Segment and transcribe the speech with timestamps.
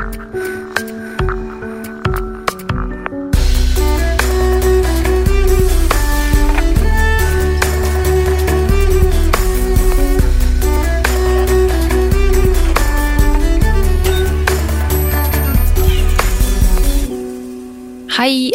[0.00, 0.06] Hei,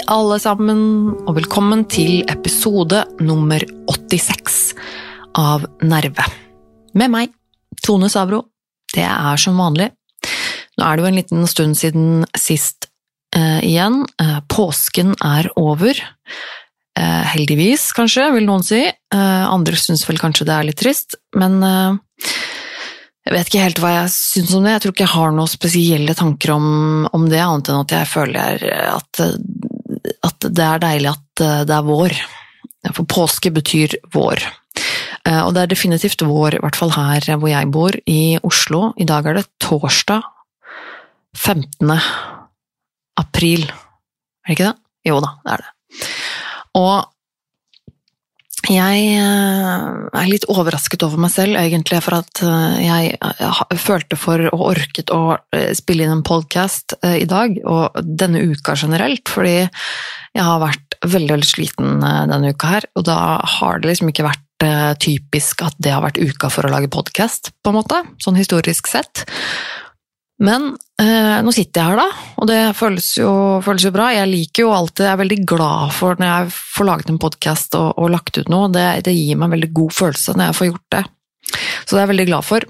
[0.07, 0.79] alle sammen,
[1.25, 4.73] og velkommen til episode nummer 86
[5.37, 6.25] av Nerve.
[6.97, 7.29] Med meg,
[7.85, 8.41] Tone Savro.
[8.89, 9.91] Det er som vanlig.
[10.75, 12.89] Nå er det jo en liten stund siden sist
[13.35, 14.01] eh, igjen.
[14.21, 15.99] Eh, påsken er over.
[16.99, 18.81] Eh, heldigvis, kanskje, vil noen si.
[18.87, 21.97] Eh, andre syns vel kanskje det er litt trist, men eh,
[23.25, 24.75] jeg vet ikke helt hva jeg syns om det.
[24.75, 26.67] Jeg tror ikke jeg har noen spesielle tanker om,
[27.15, 29.23] om det, annet enn at jeg føler at,
[30.29, 32.13] at det er deilig at det er vår.
[32.93, 34.43] For påske betyr vår.
[35.25, 38.91] Eh, Og det er definitivt vår, i hvert fall her hvor jeg bor, i Oslo.
[39.01, 40.21] I dag er det torsdag
[41.35, 41.91] 15.
[43.19, 43.67] april.
[43.67, 44.77] Er det ikke det?
[45.05, 46.07] Jo da, det er det.
[46.75, 47.11] Og
[48.65, 54.41] jeg eh, er litt overrasket over meg selv, egentlig, for at eh, jeg følte for
[54.49, 59.59] og orket å eh, spille inn en podkast i dag, og denne uka generelt, fordi
[59.59, 63.19] jeg har vært veldig, veldig sliten eh, denne uka her, og da
[63.57, 66.91] har det liksom ikke vært eh, typisk at det har vært uka for å lage
[66.91, 69.25] podkast, på en måte, sånn historisk sett.
[70.43, 73.31] Men eh, nå sitter jeg her, da, og det føles jo,
[73.63, 74.09] føles jo bra.
[74.11, 77.77] Jeg liker jo alltid, jeg er veldig glad for når jeg får laget en podkast
[77.79, 78.67] og, og lagt ut noe.
[78.73, 81.03] Det, det gir meg en veldig god følelse når jeg får gjort det.
[81.55, 82.67] Så det er jeg veldig glad for.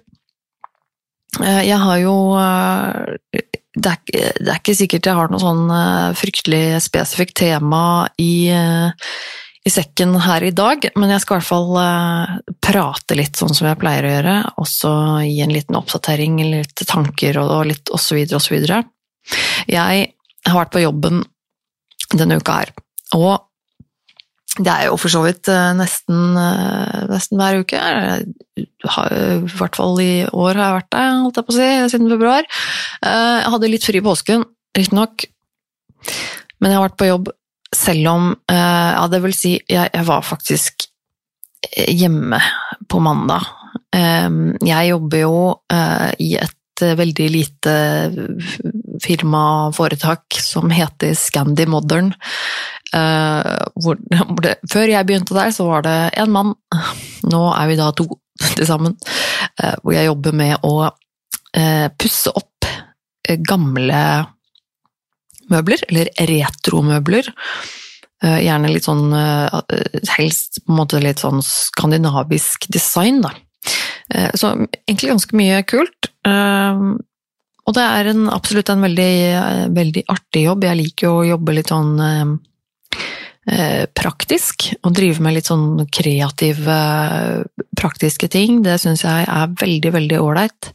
[1.42, 5.66] Eh, jeg har jo eh, det er, det er ikke sikkert jeg har noe sånn
[5.74, 7.82] eh, fryktelig spesifikt tema
[8.22, 9.10] i, eh,
[9.66, 13.54] i sekken her i dag, men jeg skal i hvert fall eh, prate litt sånn
[13.58, 14.92] som jeg pleier å gjøre, og så
[15.26, 18.20] gi en liten oppdatering, litt tanker og, og litt osv.
[18.54, 18.84] videre.
[19.66, 20.06] Jeg
[20.46, 21.24] har vært på jobben
[22.14, 22.74] denne uka her,
[23.18, 23.42] og
[24.56, 27.80] det er jo for så vidt eh, nesten, eh, nesten hver uke.
[28.94, 31.72] Har- I hvert fall i år har jeg vært der, holdt jeg på å si,
[31.96, 32.46] siden februar.
[33.02, 34.46] Jeg hadde litt fri i påsken,
[34.78, 35.26] riktignok,
[36.62, 37.34] men jeg har vært på jobb
[37.76, 40.88] selv om eh, Ja, det vil si, jeg, jeg var faktisk
[41.76, 42.40] eh, hjemme
[42.92, 43.46] på mandag.
[43.96, 44.30] Eh,
[44.66, 45.40] Jeg jobber jo
[45.72, 47.74] eh, i et veldig lite
[49.00, 52.10] firmaforetak som heter Scandi Modern.
[52.92, 53.96] Hvor,
[54.44, 56.52] det, før jeg begynte der, så var det én mann.
[57.32, 58.10] Nå er vi da to
[58.58, 58.98] til sammen.
[59.56, 60.90] Hvor jeg jobber med å
[61.96, 62.68] pusse opp
[63.48, 64.04] gamle
[65.52, 67.32] møbler, eller retromøbler.
[68.24, 69.60] Eh, Gjerne litt sånn, eh,
[70.16, 73.34] helst på en måte litt sånn skandinavisk design, da.
[74.10, 74.54] Eh, Så
[74.88, 76.10] egentlig ganske mye kult.
[77.68, 80.64] Og det er en, absolutt en veldig, veldig artig jobb.
[80.64, 82.40] Jeg liker jo å jobbe litt sånn
[83.94, 87.46] praktisk, og drive med litt sånn kreative,
[87.78, 88.62] praktiske ting.
[88.62, 90.70] Det syns jeg er veldig, veldig ålreit.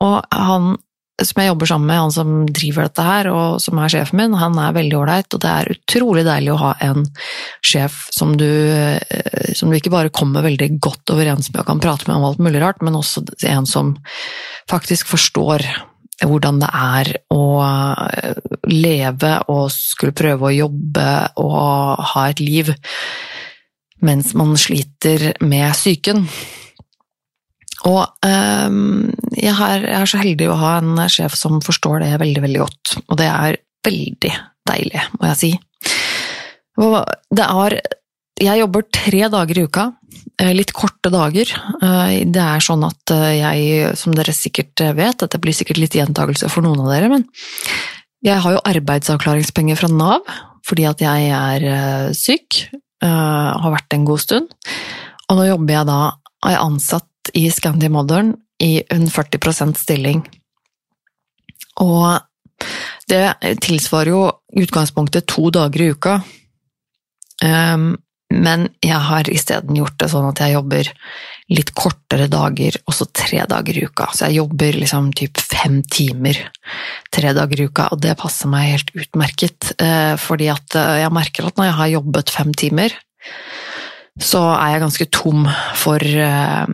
[0.00, 0.76] Og han
[1.22, 4.34] som jeg jobber sammen med, han som driver dette her, og som er sjefen min,
[4.38, 7.06] han er veldig ålreit, og det er utrolig deilig å ha en
[7.64, 11.82] sjef som du, eh, som du ikke bare kommer veldig godt overens med og kan
[11.84, 13.94] prate med om alt mulig rart, men også en som
[14.70, 15.66] faktisk forstår
[16.24, 18.34] hvordan det er å eh,
[18.70, 21.08] leve og skulle prøve å jobbe
[21.42, 22.74] og ha et liv
[24.04, 26.26] mens man sliter med psyken.
[27.84, 32.14] Og um, jeg, er, jeg er så heldig å ha en sjef som forstår det
[32.22, 32.94] veldig, veldig godt.
[33.10, 34.32] Og det er veldig
[34.70, 35.50] deilig, må jeg si.
[36.80, 36.96] Og
[37.30, 37.76] det er
[38.40, 39.82] Jeg jobber tre dager i uka.
[40.40, 41.46] eh, Litt korte dager.
[41.82, 45.94] Eh, Det er sånn at eh, jeg, som dere sikkert vet, dette blir sikkert litt
[45.94, 47.28] gjentagelse for noen av dere, men
[48.24, 50.24] jeg har jo arbeidsavklaringspenger fra Nav
[50.64, 52.62] fordi at jeg er syk.
[53.04, 54.48] Har vært en god stund.
[55.28, 55.98] Og nå jobber jeg da,
[56.46, 60.22] er jeg ansatt i Scandi Modern i en 40% stilling.
[61.82, 62.20] Og
[63.10, 64.22] det tilsvarer jo
[64.62, 66.18] utgangspunktet to dager i uka.
[67.44, 67.94] Um,
[68.34, 70.88] men jeg har isteden gjort det sånn at jeg jobber
[71.52, 74.08] litt kortere dager, og så tre dager i uka.
[74.14, 76.38] Så jeg jobber liksom typ fem timer
[77.14, 79.74] tre dager i uka, og det passer meg helt utmerket.
[79.78, 82.96] eh, Fordi at eh, jeg merker at når jeg har jobbet fem timer,
[84.20, 85.46] så er jeg ganske tom
[85.76, 86.66] for, eh,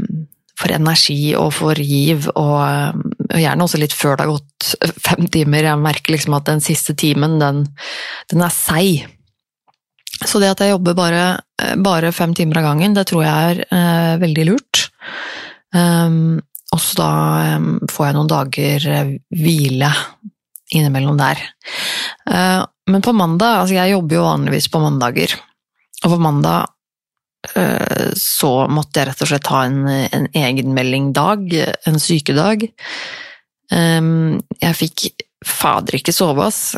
[0.60, 4.74] for energi og for giv, og, eh, og gjerne også litt før det har gått
[5.08, 5.70] fem timer.
[5.70, 7.64] Jeg merker liksom at den siste timen, den,
[8.32, 9.08] den er seig.
[10.20, 11.24] Så det at jeg jobber bare,
[11.62, 14.86] eh, bare fem timer av gangen, det tror jeg er eh, veldig lurt.
[15.70, 16.40] Um,
[16.74, 17.12] og så da
[17.58, 19.90] um, får jeg noen dager uh, hvile
[20.74, 21.38] innimellom der.
[22.26, 25.34] Uh, men på mandag, altså jeg jobber jo vanligvis på mandager,
[26.02, 26.70] og på mandag
[28.20, 31.54] så måtte jeg rett og slett ha en, en egenmelding-dag,
[31.88, 32.66] en sykedag.
[33.72, 35.06] Jeg fikk
[35.48, 36.76] fader ikke sove, ass.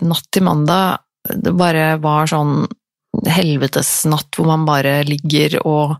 [0.00, 2.64] natt til mandag, det bare var sånn
[3.10, 5.96] helvetesnatt hvor man bare ligger og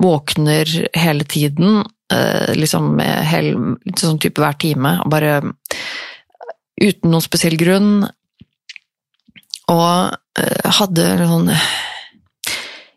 [0.00, 3.52] våkner hele tiden, eh, liksom hel,
[3.98, 5.42] sånn type hver time, bare
[6.80, 8.06] uten noen spesiell grunn.
[9.70, 11.52] Og eh, hadde sånn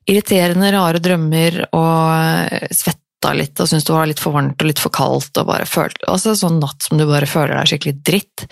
[0.07, 4.81] irriterende, rare drømmer og svetta litt og syntes det var litt for varmt og litt
[4.81, 8.45] for kaldt og bare følte Altså sånn natt som du bare føler deg skikkelig dritt.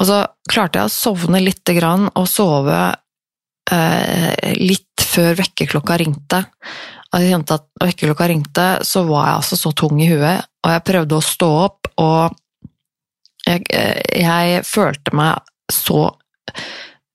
[0.00, 0.20] Og så
[0.50, 2.78] klarte jeg å sovne lite grann og sove
[3.72, 6.44] eh, litt før vekkerklokka ringte.
[7.10, 10.72] Og jeg kjente at vekkerklokka ringte, så var jeg altså så tung i huet, og
[10.72, 12.36] jeg prøvde å stå opp, og
[13.48, 16.04] jeg, eh, jeg følte meg så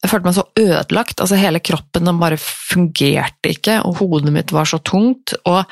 [0.06, 1.22] jeg følte meg så ødelagt.
[1.24, 5.34] altså Hele kroppen den bare fungerte ikke, og hodet mitt var så tungt.
[5.50, 5.64] og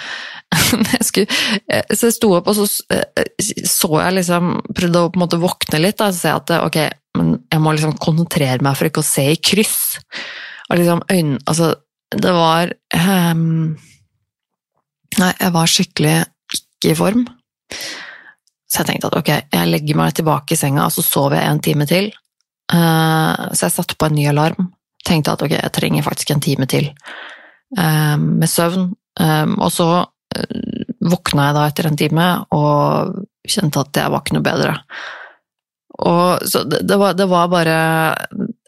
[0.95, 1.27] jeg skulle,
[1.69, 3.24] eh, Så jeg sto opp, og så eh,
[3.68, 6.00] så jeg liksom Prøvde å på en måte våkne litt.
[6.01, 6.80] Da, og se at ok,
[7.19, 10.00] men jeg må liksom konsentrere meg for ikke å se i kryss.
[10.71, 11.74] Og liksom øynene Altså,
[12.13, 13.75] det var um,
[15.19, 16.18] Nei, jeg var skikkelig
[16.57, 17.27] ikke i form.
[18.65, 21.51] Så jeg tenkte at ok, jeg legger meg tilbake i senga, og så sover jeg
[21.51, 22.09] en time til.
[22.71, 24.71] Uh, så jeg satte på en ny alarm.
[25.04, 26.89] Tenkte at ok, jeg trenger faktisk en time til
[27.77, 28.92] uh, med søvn.
[29.19, 29.89] Um, og så
[31.04, 34.77] våkna jeg da etter en time og kjente at jeg var ikke noe bedre.
[36.04, 37.77] Og så det, var, det var bare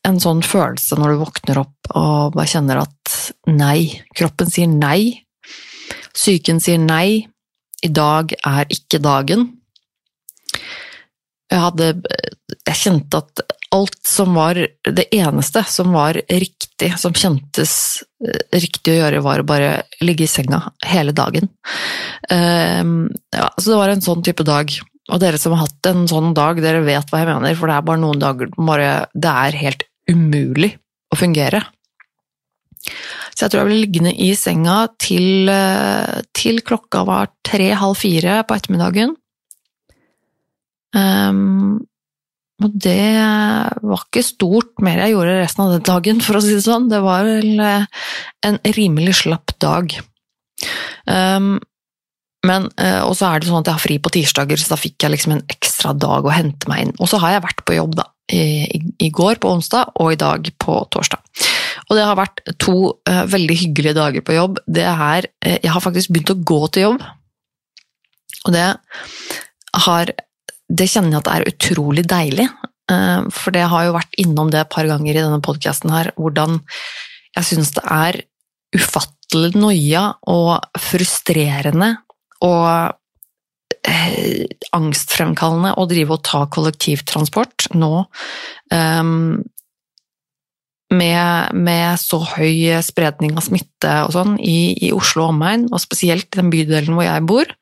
[0.06, 3.16] en sånn følelse når du våkner opp og bare kjenner at
[3.50, 5.26] nei, kroppen sier nei.
[6.14, 7.26] Psyken sier nei.
[7.84, 9.50] I dag er ikke dagen.
[11.52, 11.90] Jeg hadde
[12.66, 13.42] Jeg kjente at
[13.76, 19.42] alt som var Det eneste som var riktig, som kjentes eh, riktig å gjøre, var
[19.42, 21.50] å bare ligge i senga hele dagen.
[22.34, 24.72] Ehm, ja, så det var en sånn type dag.
[25.14, 27.78] Og dere som har hatt en sånn dag, dere vet hva jeg mener, for det
[27.78, 30.74] er bare noen dager bare, Det er helt umulig
[31.14, 31.64] å fungere.
[33.36, 38.44] Så jeg tror jeg ble liggende i senga til, eh, til klokka var tre-halv fire
[38.48, 39.16] på ettermiddagen.
[40.96, 41.84] Um,
[42.64, 43.20] og det
[43.84, 46.88] var ikke stort mer jeg gjorde resten av den dagen, for å si det sånn.
[46.92, 47.88] Det var vel eh,
[48.48, 49.92] en rimelig slapp dag.
[51.04, 51.58] Um,
[52.46, 54.80] men, uh, og så er det sånn at jeg har fri på tirsdager, så da
[54.80, 56.94] fikk jeg liksom en ekstra dag å hente meg inn.
[57.00, 58.42] Og så har jeg vært på jobb, da i,
[58.98, 61.22] i, går på onsdag og i dag på torsdag.
[61.86, 62.78] Og det har vært to
[63.10, 64.62] uh, veldig hyggelige dager på jobb.
[64.66, 67.04] Det er uh, Jeg har faktisk begynt å gå til jobb.
[68.46, 68.66] Og det
[69.86, 70.14] har
[70.70, 72.48] Det kjenner jeg at er utrolig deilig.
[72.92, 76.12] Uh, for det har jo vært innom det et par ganger i denne podkasten her,
[76.20, 76.60] hvordan
[77.36, 78.22] jeg syns det er
[78.76, 81.96] ufattelig noia og frustrerende
[82.46, 82.94] og
[83.88, 84.46] eh,
[84.76, 87.92] angstfremkallende å drive og ta kollektivtransport nå
[88.72, 89.44] um,
[90.94, 95.82] med, med, så høy spredning av smitte og sånn i, i Oslo og omegn, og
[95.82, 97.56] spesielt i den bydelen hvor jeg bor.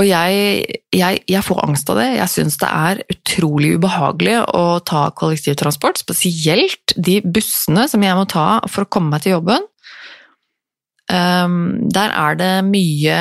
[0.00, 0.62] Og jeg,
[0.96, 2.06] jeg, jeg får angst av det.
[2.16, 8.24] Jeg syns det er utrolig ubehagelig å ta kollektivtransport, spesielt de bussene som jeg må
[8.30, 9.66] ta for å komme meg til jobben.
[11.10, 13.18] Um, der er det mye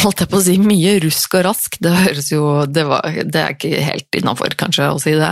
[0.00, 1.78] holdt jeg på å si, mye rusk og rask.
[1.82, 5.30] Det høres jo Det, var, det er ikke helt innafor, kanskje, å si det.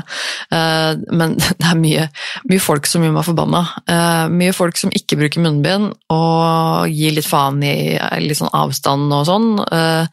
[0.53, 2.07] Uh, men det er mye,
[2.51, 3.65] mye, folk som gjør meg forbanna.
[3.89, 7.77] Uh, mye folk som ikke bruker munnbind, og gir litt faen i
[8.25, 9.51] litt sånn avstand og sånn.
[9.69, 10.07] Uh,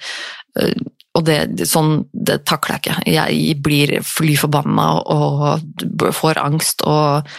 [1.16, 3.14] og det, sånn, det takler jeg ikke.
[3.16, 7.32] Jeg blir fly forbanna og får angst og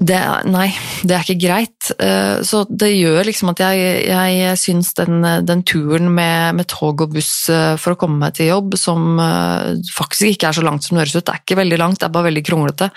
[0.00, 0.18] det,
[0.48, 0.70] nei,
[1.04, 1.90] det er ikke greit.
[2.00, 7.04] Eh, så det gjør liksom at jeg, jeg syns den, den, turen med, med, tog
[7.04, 10.64] og buss eh, for å komme meg til jobb, som eh, faktisk ikke er så
[10.64, 12.92] langt som det høres ut, det er ikke veldig langt, det er bare veldig kronglete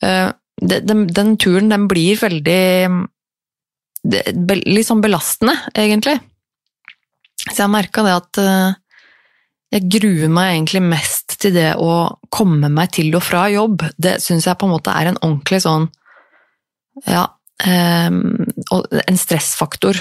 [0.00, 2.60] den, den turen, den blir veldig
[4.00, 6.14] Litt sånn belastende, egentlig.
[7.42, 8.38] Så jeg merka det at
[9.76, 13.84] jeg gruer meg egentlig mest til det å komme meg til og fra jobb.
[14.00, 15.90] Det syns jeg på en måte er en ordentlig sånn
[17.06, 17.26] ja,
[17.64, 18.22] ehm,
[18.70, 20.00] og en stressfaktor.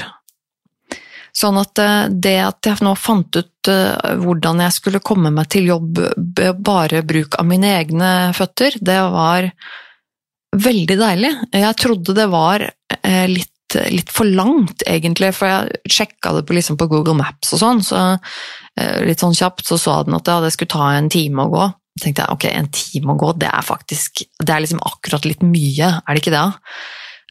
[1.36, 5.52] Sånn at eh, det at jeg nå fant ut eh, hvordan jeg skulle komme meg
[5.54, 6.02] til jobb
[6.66, 9.52] bare bruk av mine egne føtter, det var
[10.58, 11.34] veldig deilig.
[11.54, 15.28] Jeg trodde det var eh, litt litt, for langt, egentlig.
[15.38, 18.00] For jeg sjekka det på, liksom på, Google Maps og sånn, så
[19.06, 21.68] litt sånn kjapt så sa den at det skulle ta en time å gå.
[22.00, 25.46] Tenkte jeg ok, en time å gå, det er faktisk Det er liksom akkurat litt
[25.46, 26.48] mye, er det ikke det?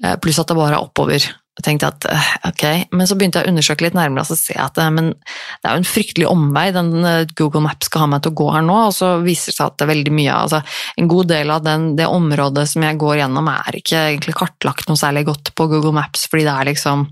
[0.04, 1.24] Eh, pluss at det bare er oppover.
[1.58, 4.36] Jeg tenkte at eh, ok, Men så begynte jeg å undersøke litt nærmere og så
[4.38, 6.92] ser jeg at eh, men det er jo en fryktelig omvei den
[7.38, 9.72] Google Maps skal ha meg til å gå her nå, og så viser det seg
[9.72, 10.62] at det er veldig mye altså
[11.02, 14.90] En god del av den, det området som jeg går gjennom, er ikke egentlig kartlagt
[14.90, 17.06] noe særlig godt på Google Maps, fordi det er liksom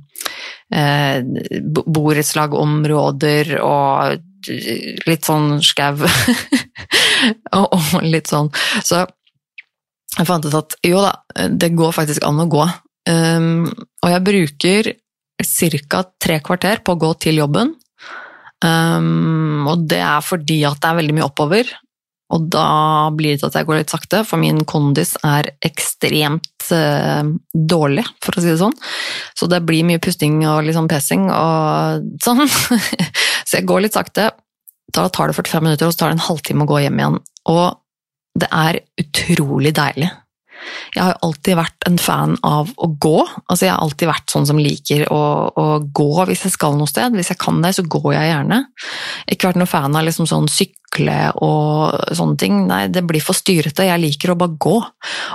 [0.76, 1.18] eh,
[1.98, 6.02] borettslagområder og litt sånn skau
[7.60, 8.50] og litt sånn.
[8.84, 9.04] Så
[10.16, 11.12] jeg fant ut at jo da,
[11.52, 12.64] det går faktisk an å gå.
[13.06, 13.66] Um,
[14.02, 14.92] og jeg bruker
[15.90, 16.04] ca.
[16.22, 17.74] tre kvarter på å gå til jobben.
[18.64, 21.68] Um, og det er fordi at det er veldig mye oppover.
[22.34, 26.66] Og da blir det til at jeg går litt sakte, for min kondis er ekstremt
[26.74, 27.22] uh,
[27.54, 28.74] dårlig, for å si det sånn.
[29.38, 32.42] Så det blir mye pusting og litt sånn pesing og sånn.
[32.50, 34.32] så jeg går litt sakte.
[34.96, 37.20] Da tar det 45 minutter, og så tar det en halvtime å gå hjem igjen.
[37.52, 37.66] Og
[38.36, 40.10] det er utrolig deilig.
[40.94, 43.18] Jeg har alltid vært en fan av å gå.
[43.46, 45.20] Altså, jeg har alltid vært sånn som liker å,
[45.52, 47.16] å, gå hvis jeg skal noe sted.
[47.16, 48.62] Hvis jeg kan det, så går jeg gjerne.
[49.32, 52.62] Ikke vært noen fan av liksom sånn sykle og sånne ting.
[52.70, 53.88] Nei, det blir for styrete.
[53.88, 54.76] Jeg liker å bare gå.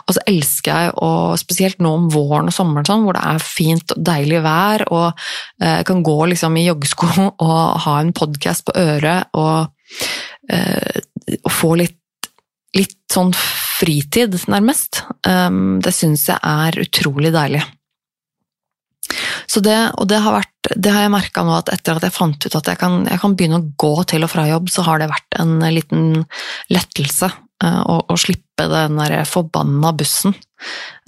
[0.02, 3.46] Og så elsker jeg, å spesielt nå om våren og sommeren, sånn, hvor det er
[3.46, 5.08] fint og deilig vær, og
[5.62, 7.14] eh, jeg kan gå liksom i joggesko
[7.48, 9.72] og ha en podkast på øret og,
[10.50, 11.02] eh,
[11.42, 11.98] og få litt
[12.78, 13.34] litt sånn
[13.82, 15.04] fritid, nærmest.
[15.28, 17.64] Um, det syns jeg er utrolig deilig.
[19.50, 22.16] Så det, og det har, vært, det har jeg merka nå at etter at jeg
[22.16, 24.86] fant ut at jeg kan, jeg kan, begynne å gå til og fra jobb, så
[24.88, 26.06] har det vært en liten
[26.72, 30.36] lettelse uh, å, slippe den der forbanna bussen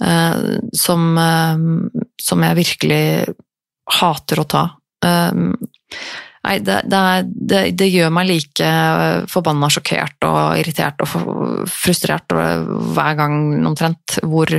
[0.02, 3.04] uh, som, uh, som, jeg virkelig
[4.00, 4.66] hater å ta.
[6.44, 8.72] Nei, det, det, det, gjør meg like
[9.32, 14.52] forbanna sjokkert og irritert og frustrert hver gang omtrent hvor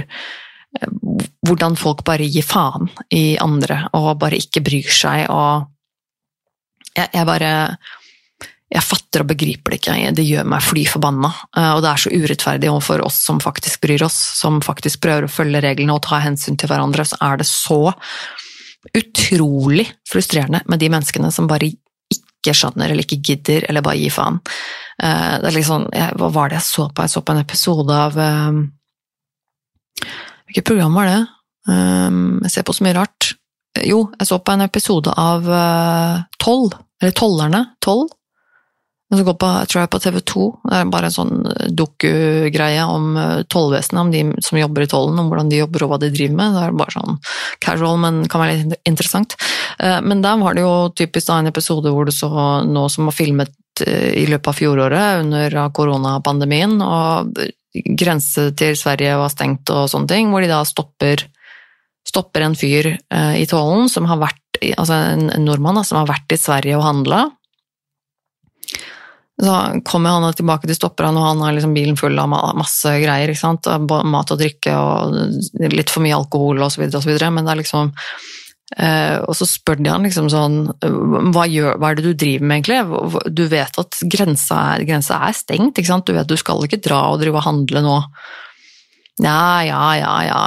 [1.45, 5.71] hvordan folk bare gir faen i andre og bare ikke bryr seg og
[6.95, 7.51] Jeg, jeg bare
[8.71, 9.95] jeg fatter og begriper det ikke.
[10.15, 11.29] Det gjør meg fly forbanna.
[11.75, 15.31] Og det er så urettferdig overfor oss som faktisk bryr oss, som faktisk prøver å
[15.31, 17.05] følge reglene og ta hensyn til hverandre.
[17.07, 17.79] Så er det så
[18.93, 21.71] utrolig frustrerende med de menneskene som bare
[22.13, 24.41] ikke skjønner eller ikke gidder, eller bare gir faen.
[25.01, 25.87] Eh, det er liksom,
[26.19, 27.05] hva var det jeg så på?
[27.05, 28.63] Jeg så på en episode av eh,
[30.45, 31.21] Hvilket program var det?
[31.71, 33.31] Eh, jeg ser på så mye rart.
[33.83, 35.49] Jo, jeg så på en episode av
[36.39, 36.69] Toll,
[37.01, 37.63] eller Tollerne.
[37.83, 38.05] Toll?
[39.15, 40.45] Den så går på, jeg tror jeg på TV 2.
[40.67, 41.35] Det er bare en sånn
[41.79, 45.93] dokugreie om eh, tollvesenet, om de som jobber i tollen, om hvordan de jobber og
[45.93, 46.55] hva de driver med.
[46.57, 47.19] Det er bare sånn
[47.63, 49.37] casual, men kan være litt interessant.
[49.79, 52.31] Eh, men der var det jo typisk da en episode hvor du så
[52.67, 53.53] noe som var filmet
[53.85, 57.39] i løpet av fjoråret under koronapandemien, og
[57.99, 61.25] grense til Sverige var stengt og sånne ting, hvor de da stopper,
[62.07, 62.93] stopper en fyr
[63.35, 67.25] i tollen som har vært altså en nordmann som har vært i Sverige og handla,
[69.43, 73.33] så kommer han tilbake til han, og han har liksom bilen full av masse greier.
[73.35, 75.17] Mat og drikke og
[75.73, 76.85] litt for mye alkohol osv.
[76.87, 77.91] Men det er liksom
[78.79, 82.47] eh, Og så spør de han liksom sånn hva, gjør, hva, er det du driver
[82.47, 83.27] med, egentlig?
[83.35, 86.07] Du vet at grensa er, grensa er stengt, ikke sant?
[86.07, 87.99] Du vet du skal ikke dra og drive og handle nå.
[89.23, 90.39] Ja, ja, ja, ja,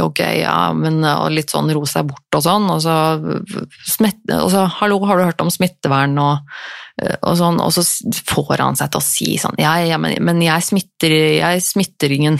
[0.00, 2.70] ok, ja, men og litt sånn ro seg bort og sånn.
[2.72, 2.94] Og så,
[3.90, 6.56] smitt, og så hallo, har du hørt om smittevern og
[6.94, 7.82] og, sånn, og så
[8.28, 12.12] får han seg til å si sånn Ja, ja men, men jeg, smitter, jeg, smitter,
[12.14, 12.36] ingen.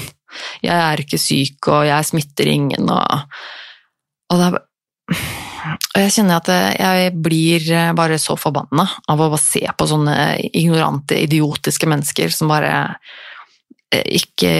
[0.62, 3.40] Jeg er ikke syk, og jeg smitter ingen, og,
[4.30, 4.60] og er
[5.74, 10.16] og jeg kjenner at jeg blir bare så forbanna av å se på sånne
[10.52, 12.72] ignorante, idiotiske mennesker som bare
[13.92, 14.52] eh, ikke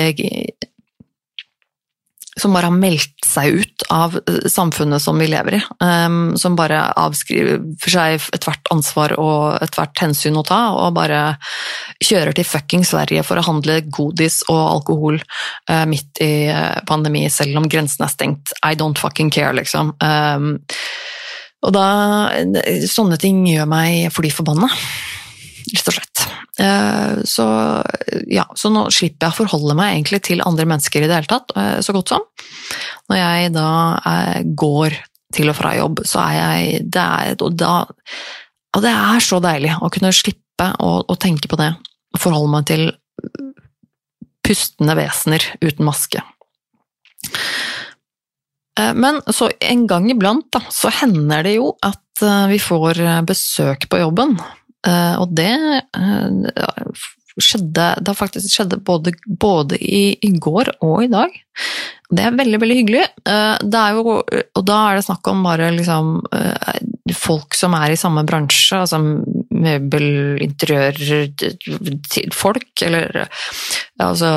[2.41, 5.61] som bare har meldt seg ut av eh, samfunnet som vi lever i.
[5.85, 11.37] Um, som bare avskriver for seg ethvert ansvar og ethvert hensyn å ta, og bare
[12.03, 17.29] kjører til fucking Sverige for å handle godis og alkohol uh, midt i uh, pandemi,
[17.31, 18.55] selv om grensen er stengt.
[18.67, 19.95] I don't fucking care, liksom.
[20.03, 20.57] Um,
[21.65, 21.89] og da
[22.91, 24.69] Sånne ting gjør meg fly forbanna,
[25.73, 26.25] rett og slett.
[26.61, 27.47] Eh, så,
[28.31, 31.31] ja, så nå slipper jeg å forholde meg egentlig til andre mennesker i det hele
[31.31, 32.27] tatt, eh, så godt som.
[33.11, 33.71] Når jeg da
[34.11, 34.99] eh, går
[35.35, 37.09] til og fra jobb, så er jeg det
[37.43, 37.81] og, da,
[38.77, 41.73] og det er så deilig å kunne slippe å, å tenke på det.
[42.15, 42.87] Og forholde meg til
[44.45, 46.21] pustende vesener uten maske.
[48.99, 54.03] Men så en gang iblant da, så hender det jo at vi får besøk på
[54.03, 54.37] jobben.
[54.85, 55.53] Og det
[57.43, 61.35] skjedde, det har faktisk skjedd både, både i, i, går og i dag.
[62.15, 63.05] Det er veldig, veldig hyggelig.
[63.27, 66.77] Eh, jo, og da er det snakk om bare liksom eh,
[67.17, 69.01] folk som er i samme bransje, altså
[69.55, 70.07] møbel,
[70.45, 70.99] interiør,
[72.35, 73.25] folk, eller
[74.03, 74.31] altså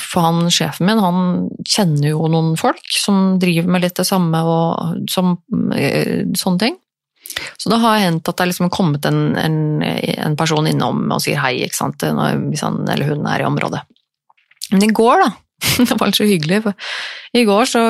[0.00, 4.42] For han sjefen min, han kjenner jo noen folk som driver med litt det samme
[4.46, 5.36] og som,
[5.76, 6.81] eh, sånne ting.
[7.60, 11.40] Så det har hendt at det liksom kommet en, en, en, person innom og sier
[11.42, 12.02] hei, ikke sant?
[12.02, 13.82] hvis han eller hun er i området.
[14.72, 15.30] Men i går, da,
[15.88, 17.82] det var litt så hyggelig, for i går så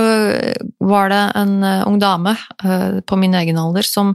[0.82, 2.34] var det en uh, ung dame
[2.64, 4.14] uh, på min egen alder som,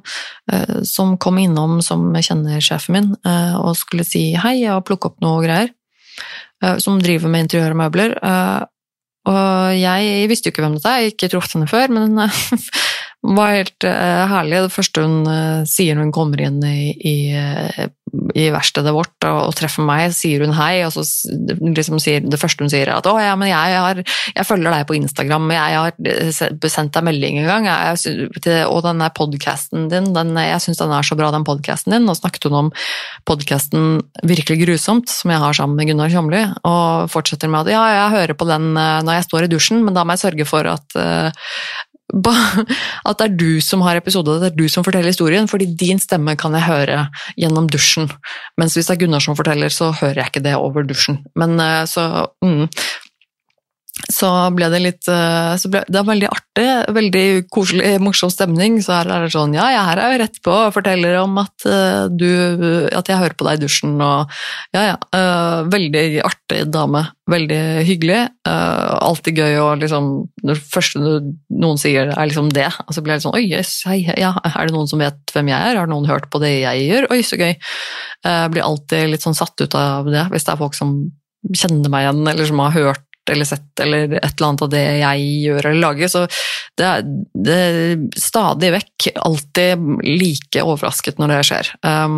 [0.88, 3.12] som, kom innom som kjenner sjefen min,
[3.60, 5.74] og skulle si hei og plukke opp noe greier.
[6.82, 8.14] som driver med interiør og møbler.
[9.28, 12.18] og jeg visste jo ikke hvem dette er, jeg har ikke truffet henne før, men
[13.26, 14.64] var helt uh, herlig.
[14.68, 17.88] Det første hun uh, sier når hun kommer inn i, i, uh,
[18.38, 22.40] i verkstedet vårt og, og, treffer meg, sier hun hei, og så liksom sier det
[22.40, 24.02] første hun sier at 'å ja, men jeg, har,
[24.38, 29.04] jeg følger deg på Instagram, jeg har sendt deg melding en gang', jeg, og den
[29.04, 32.48] der podkasten din, den, jeg syns den er så bra, den podkasten din', og snakket
[32.48, 32.72] hun om
[33.28, 37.84] podkasten 'Virkelig grusomt', som jeg har sammen med Gunnar Kjomli, og fortsetter med at 'ja,
[37.98, 40.68] jeg hører på den når jeg står i dusjen, men da må jeg sørge for
[40.70, 40.98] at
[42.16, 46.00] at det er du som har episode, det er du som forteller historien, fordi din
[46.00, 47.02] stemme kan jeg høre
[47.36, 48.08] gjennom dusjen.
[48.58, 51.20] Mens hvis det er Gunnar som forteller, så hører jeg ikke det over dusjen.
[51.36, 52.68] Men eh, så mm
[54.08, 58.78] så ble det litt eh, ble, Det var veldig artig, veldig koselig, morsom stemning.
[58.84, 61.36] Så her er det sånn Ja, jeg her er jo rett på og forteller om
[61.42, 62.30] at eh, du
[62.96, 64.32] At jeg hører på deg i dusjen og
[64.76, 64.96] Ja, ja.
[65.12, 67.04] Uh, veldig artig dame.
[67.28, 68.20] Veldig hyggelig.
[68.48, 70.10] Alltid gøy å liksom
[70.48, 72.70] det første noen sier, er liksom det.
[72.86, 75.36] Og så blir jeg litt sånn Oi, yes, hei, ja, er det noen som vet
[75.36, 75.82] hvem jeg er?
[75.82, 77.10] Har noen hørt på det jeg gjør?
[77.16, 77.58] Oi, så gøy.
[78.24, 80.96] Uh, blir alltid litt sånn satt ut av det, hvis det er folk som
[81.56, 84.84] kjenner meg igjen, eller som har hørt eller sett eller et eller annet av det
[85.02, 86.12] jeg gjør eller lager.
[86.12, 86.24] Så
[86.78, 87.10] det er,
[87.48, 91.74] det er stadig vekk alltid like overrasket når det skjer.
[91.84, 92.18] Um,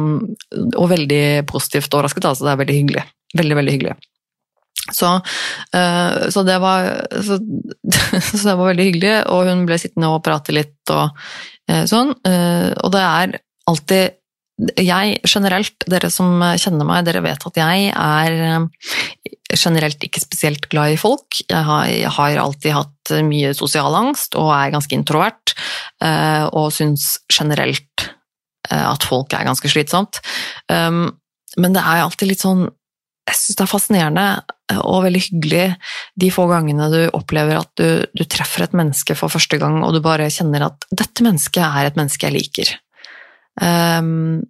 [0.76, 3.06] og veldig positivt overrasket, altså det er veldig hyggelig.
[3.40, 3.98] Veldig, veldig hyggelig.
[4.92, 5.10] Så,
[5.76, 7.40] uh, så, det var, så,
[8.32, 12.16] så, det var veldig hyggelig, og hun ble sittende og prate litt og uh, sånn.
[12.26, 13.38] Uh, og det er
[13.70, 14.19] alltid
[14.60, 20.68] jeg generelt, dere som kjenner meg, dere vet at jeg er eh, generelt ikke spesielt
[20.72, 21.40] glad i folk.
[21.46, 25.56] Jeg har, jeg har alltid hatt mye sosial angst og er ganske introvert,
[26.04, 28.10] eh, og syns generelt
[28.70, 30.22] eh, at folk er ganske slitsomt.
[30.68, 31.08] Um,
[31.58, 32.68] men det er alltid litt sånn
[33.30, 34.26] Jeg syns det er fascinerende
[34.90, 35.64] og veldig hyggelig
[36.22, 39.94] de få gangene du opplever at du, du treffer et menneske for første gang, og
[39.94, 42.72] du bare kjenner at 'dette mennesket er et menneske jeg liker'.
[43.62, 44.42] Um,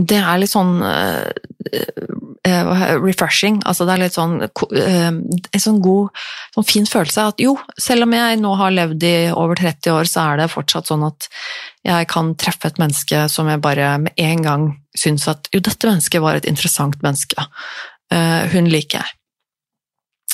[0.00, 1.28] det er litt sånn uh,
[2.48, 3.60] uh, refreshing.
[3.68, 6.22] Altså det er litt sånn uh, en sånn god,
[6.56, 10.08] sånn fin følelse at jo, selv om jeg nå har levd i over 30 år,
[10.08, 11.28] så er det fortsatt sånn at
[11.84, 15.88] jeg kan treffe et menneske som jeg bare med en gang syns at jo, dette
[15.88, 17.48] mennesket var et interessant menneske.
[18.52, 19.18] hun liker jeg.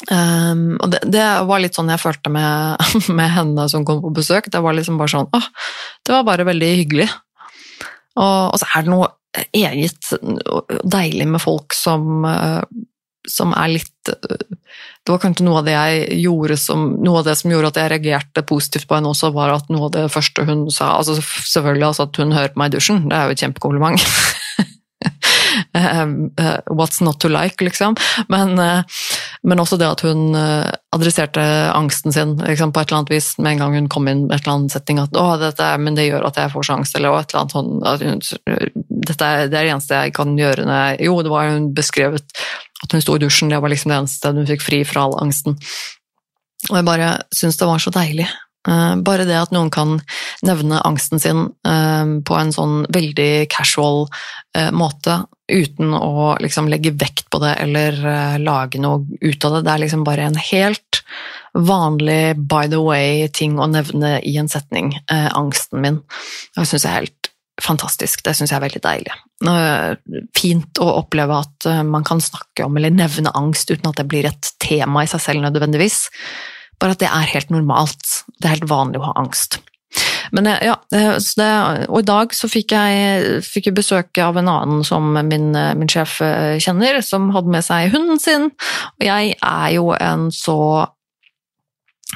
[0.07, 2.83] Um, og det, det, var litt sånn jeg følte med,
[3.19, 4.51] med, henne som kom på besøk.
[4.53, 5.49] Det var liksom bare sånn åh,
[6.07, 7.09] det var bare veldig hyggelig.
[8.19, 9.09] Og, og, så er det noe
[9.55, 10.13] eget
[10.89, 12.63] deilig med folk som, eh,
[13.29, 17.35] som er litt Det var kanskje noe av det jeg gjorde som Noe av det
[17.37, 20.47] som gjorde at jeg reagerte positivt på henne også, var at noe av det første
[20.49, 23.37] hun sa altså Selvfølgelig altså at hun hører på meg i dusjen, det er jo
[23.37, 24.07] et kjempekompliment.
[25.77, 27.97] Uh, what's not to like, liksom.
[28.33, 28.57] Men,
[29.43, 31.43] men, også det at hun uh, adresserte
[31.75, 34.37] angsten sin liksom, på et eller annet vis med en gang hun kom inn med
[34.37, 36.99] et eller annet setting at 'å, dette, men det gjør at jeg får så angst',
[36.99, 37.71] eller et eller annet sånn
[38.03, 38.73] hun,
[39.09, 41.71] dette er, det er det eneste jeg kan gjøre når jeg Jo, det var hun
[41.75, 42.37] beskrevet
[42.83, 45.17] at hun sto i dusjen, det var liksom det eneste hun fikk fri fra all
[45.19, 45.57] angsten.
[46.71, 48.48] Og jeg bare syns det var så deilig Eh,
[49.05, 49.97] bare det at noen kan
[50.47, 54.07] nevne angsten sin eh, på en sånn veldig casual
[54.57, 57.97] eh, måte, uten å liksom legge vekt på det eller
[58.43, 59.63] lage noe ut av det.
[59.65, 61.01] Det er liksom bare en helt
[61.57, 64.93] vanlig by the way-ting å nevne i en setning.
[65.09, 66.03] Angsten min.
[66.53, 67.31] Det syns jeg er helt
[67.65, 68.21] fantastisk.
[68.27, 69.17] Det syns jeg er veldig deilig.
[70.37, 74.29] Fint å oppleve at man kan snakke om eller nevne angst uten at det blir
[74.29, 76.03] et tema i seg selv nødvendigvis.
[76.79, 78.23] Bare at det er helt normalt.
[78.39, 79.61] Det er helt vanlig å ha angst.
[80.37, 81.49] Men eh, ja, eh, det,
[81.89, 85.75] og i dag så fikk jeg, fikk jeg besøk av en annen som min, eh,
[85.79, 86.19] min, sjef
[86.63, 88.51] kjenner, som hadde med seg hunden sin.
[88.99, 90.61] Og jeg er jo en så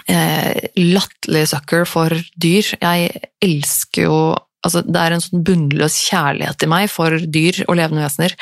[0.07, 2.75] eh, latterlig sucker for dyr.
[2.79, 4.18] Jeg elsker jo
[4.62, 8.35] Altså, det er en sånn bunnløs kjærlighet i meg for dyr og levende vesener,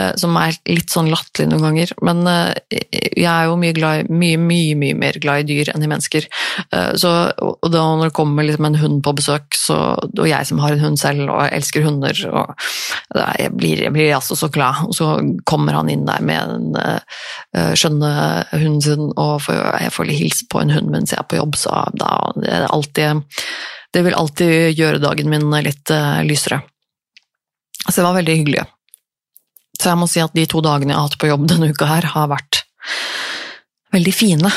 [0.00, 1.92] eh, som er litt sånn latterlig noen ganger.
[2.06, 5.86] Men eh, jeg er jo mye, glad, mye, mye, mye mer glad i dyr enn
[5.86, 6.26] i mennesker.
[6.74, 10.50] Eh, så, og da når det kommer liksom en hund på besøk, så, og jeg
[10.50, 12.52] som har en hund selv og elsker hunder og
[13.14, 15.12] jeg blir, jeg blir altså så glad, og så
[15.48, 18.10] kommer han inn der med den skjønne
[18.52, 21.84] hunden sin, og jeg får hilse på en hund mens jeg er på jobb, så
[21.98, 23.22] da det er alltid
[23.94, 26.60] det vil alltid gjøre dagen min litt uh, lysere.
[27.86, 28.64] Så det var veldig hyggelig.
[29.80, 31.88] Så jeg må si at de to dagene jeg har hatt på jobb denne uka
[31.88, 32.62] her, har vært
[33.94, 34.52] veldig fine.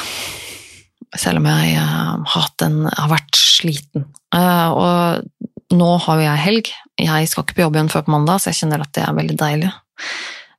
[1.17, 4.07] Selv om jeg uh, har, en, har, vært sliten.
[4.35, 6.73] Uh, og nå har jo jeg helg.
[7.01, 9.17] Jeg skal ikke på jobb igjen før på mandag, så jeg kjenner at det er
[9.17, 9.71] veldig deilig.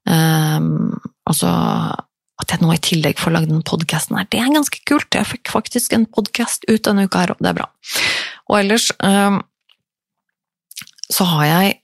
[0.05, 1.51] Og så
[2.43, 5.07] at jeg nå i tillegg får lagd den podkasten her, det er ganske kult.
[5.15, 7.69] Jeg fikk faktisk en podkast ut denne uka her, og det er bra.
[8.51, 9.41] Og ellers um,
[11.11, 11.81] så har jeg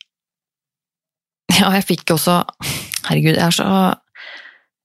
[1.60, 2.42] Ja, jeg fikk også
[3.08, 3.72] Herregud, jeg er så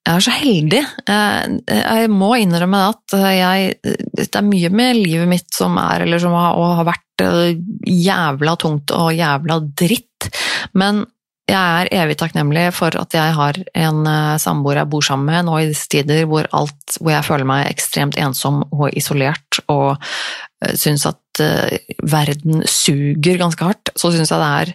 [0.06, 0.80] jeg er så heldig.
[1.10, 3.72] Jeg må innrømme at jeg,
[4.14, 7.58] det er mye med livet mitt som er, eller som har, har vært eh,
[7.90, 10.30] jævla tungt og jævla dritt.
[10.78, 11.02] Men
[11.50, 14.06] jeg er evig takknemlig for at jeg har en
[14.42, 17.70] samboer jeg bor sammen med nå i disse tider hvor, alt, hvor jeg føler meg
[17.72, 19.98] ekstremt ensom og isolert og
[20.78, 21.18] syns at
[22.04, 23.92] verden suger ganske hardt.
[23.96, 24.72] Så syns jeg det er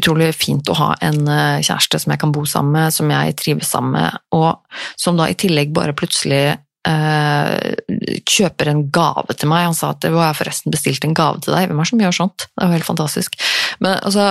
[0.00, 3.36] utrolig fint å ha en uh, kjæreste som jeg kan bo sammen med, som jeg
[3.40, 4.56] trives sammen med, og
[5.00, 6.58] som da i tillegg bare plutselig
[6.88, 9.66] kjøper en gave til meg.
[9.66, 11.66] Han sa at det var jeg forresten bestilt en gave til deg.
[11.68, 12.46] Hvem er det som gjør sånt?
[12.46, 13.36] Det er jo helt fantastisk.
[13.84, 14.30] Men altså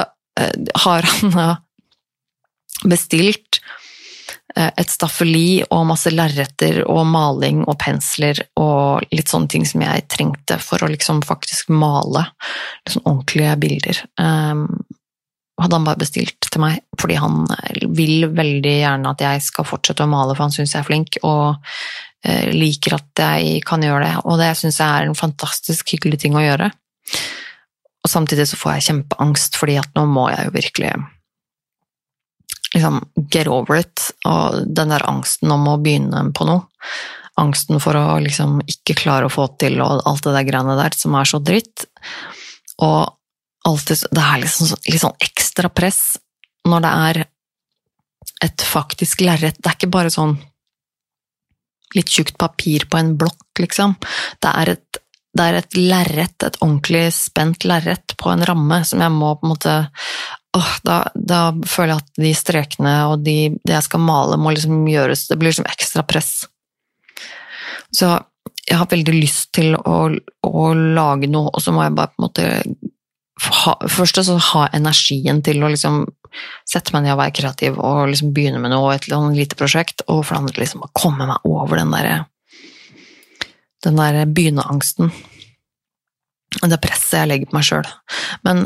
[0.87, 1.35] har han
[2.85, 3.56] bestilt eh,
[4.57, 10.07] et staffeli og masse lerreter og maling og pensler og litt sånne ting som jeg
[10.11, 12.25] trengte for å liksom faktisk male
[12.87, 14.01] liksom ordentlige bilder.
[14.21, 14.65] Um,
[15.57, 17.45] hadde han bare bestilt til meg fordi han
[17.97, 21.19] vil veldig gjerne at jeg skal fortsette å male, for han syns jeg er flink
[21.23, 24.15] og uh, liker at jeg kan gjøre det.
[24.25, 26.71] Og det syns jeg er en fantastisk hyggelig ting å gjøre.
[28.05, 30.95] Og samtidig så får jeg kjempeangst, fordi at nå må jeg jo virkelig
[32.73, 32.99] liksom
[33.31, 36.67] get over it, og den der angsten om å begynne på noe.
[37.37, 40.95] Angsten for å liksom ikke klare å få til og alt det der greiene der
[40.97, 41.85] som er så dritt.
[42.81, 43.13] Og
[43.67, 46.01] alltid, det er liksom litt sånn ekstra press
[46.67, 47.23] når det er
[48.43, 49.57] et faktisk lerret.
[49.59, 50.35] Det er ikke bare sånn
[51.95, 53.95] litt tjukt papir på en blokk, liksom.
[54.43, 54.99] Det er et,
[55.37, 59.47] det er et lerret, et ordentlig spent lerret på en ramme som jeg må på
[59.47, 59.75] en måte
[60.57, 64.53] åh, da, da, føler jeg at de strekene og de, det jeg skal male, må
[64.55, 66.31] liksom gjøres Det blir liksom ekstra press.
[67.93, 68.11] Så
[68.67, 69.97] jeg har veldig lyst til å,
[70.43, 72.47] å lage noe, og så må jeg bare på en måte
[73.47, 76.01] ha, Først så ha energien til å liksom
[76.67, 79.57] sette meg ned og være kreativ og liksom begynne med noe, et eller annet lite
[79.59, 82.25] prosjekt, og for det andre liksom å komme meg over den derre
[83.85, 85.11] den der begynneangsten.
[86.63, 87.89] Det presset jeg legger på meg sjøl.
[88.47, 88.65] Men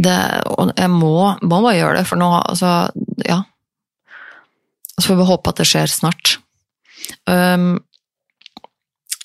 [0.00, 0.18] det,
[0.50, 2.90] og jeg må, må, bare gjøre det, for nå Altså,
[3.26, 3.42] ja.
[4.96, 6.36] Så får vi håpe at det skjer snart.
[7.26, 7.80] Um,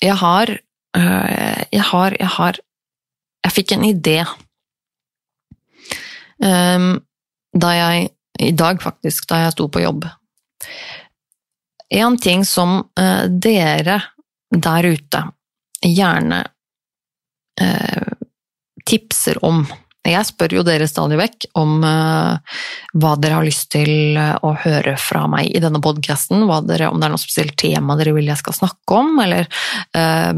[0.02, 0.50] jeg har
[0.96, 2.58] uh, Jeg har Jeg har
[3.44, 4.16] Jeg fikk en idé
[6.42, 6.96] um,
[7.56, 8.08] da jeg
[8.40, 10.02] I dag, faktisk, da jeg sto på jobb.
[11.96, 14.00] En ting som uh, dere
[14.52, 15.22] der ute
[15.80, 16.42] gjerne
[17.62, 18.12] uh,
[18.84, 19.64] tipser om
[20.12, 22.36] jeg spør jo dere stadig vekk om uh,
[22.96, 26.44] hva dere har lyst til uh, å høre fra meg i denne podkasten.
[26.46, 29.48] Om det er noe spesielt tema dere vil jeg skal snakke om, eller
[29.96, 30.32] uh,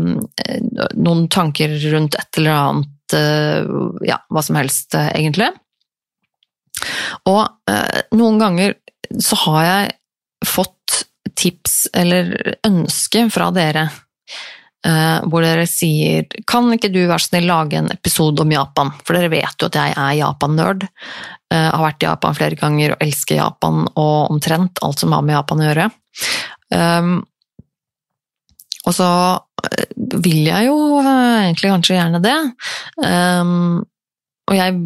[0.98, 2.94] noen tanker rundt et eller annet
[4.04, 5.46] Ja, hva som helst, egentlig.
[7.24, 7.40] Og
[8.12, 8.74] noen ganger
[9.16, 9.94] så har jeg
[10.44, 10.98] fått
[11.40, 13.86] tips eller ønske fra dere
[15.26, 18.92] hvor dere sier Kan ikke du være snill lage en episode om Japan?
[19.02, 20.86] For dere vet jo at jeg er Japan-nerd.
[21.50, 25.24] Uh, har vært i Japan flere ganger og elsker Japan og omtrent alt som har
[25.26, 25.88] med Japan å gjøre.
[26.70, 27.12] Um,
[28.86, 29.10] og så
[30.22, 32.36] vil jeg jo egentlig kanskje gjerne det.
[33.02, 33.80] Um,
[34.48, 34.76] og jeg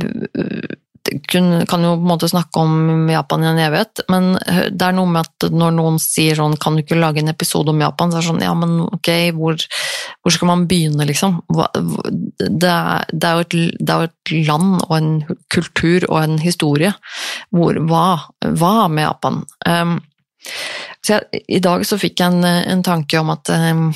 [1.29, 4.33] kan jo på en måte snakke om Japan i en evighet, men
[4.71, 7.71] det er noe med at når noen sier sånn 'kan du ikke lage en episode
[7.71, 9.57] om Japan', så er det sånn ja, men ok, hvor,
[10.23, 11.41] hvor skal man begynne, liksom?
[11.49, 15.13] Det er, det, er et, det er, jo et, land og en
[15.51, 16.93] kultur og en historie.
[17.51, 18.07] Hvor, hva,
[18.41, 19.43] hva med Japan?
[19.67, 20.01] Um,
[21.09, 23.91] jeg, I dag så fikk jeg en, en tanke om at um,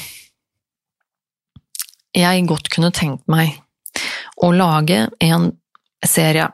[2.17, 3.57] jeg godt kunne tenkt meg
[4.43, 5.51] å lage en
[6.07, 6.49] serie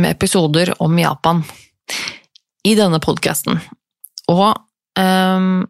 [0.00, 1.42] med episoder om Japan
[2.66, 3.58] i denne podkasten.
[4.32, 4.48] Og
[4.98, 5.66] um,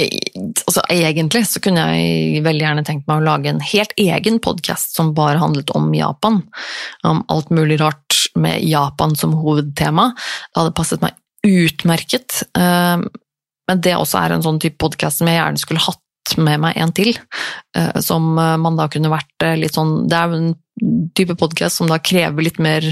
[0.00, 4.96] altså, egentlig så kunne jeg veldig gjerne tenkt meg å lage en helt egen podkast
[4.98, 6.42] som bare handlet om Japan.
[7.06, 10.10] Om alt mulig rart med Japan som hovedtema.
[10.50, 12.42] Det hadde passet meg utmerket.
[12.58, 13.06] Um,
[13.66, 16.02] men det også er en sånn type podkast som jeg gjerne skulle hatt
[16.42, 17.14] med meg en til.
[17.76, 20.54] Uh, som man da kunne vært litt sånn Det er jo en
[21.16, 22.84] type podkast som da krever litt mer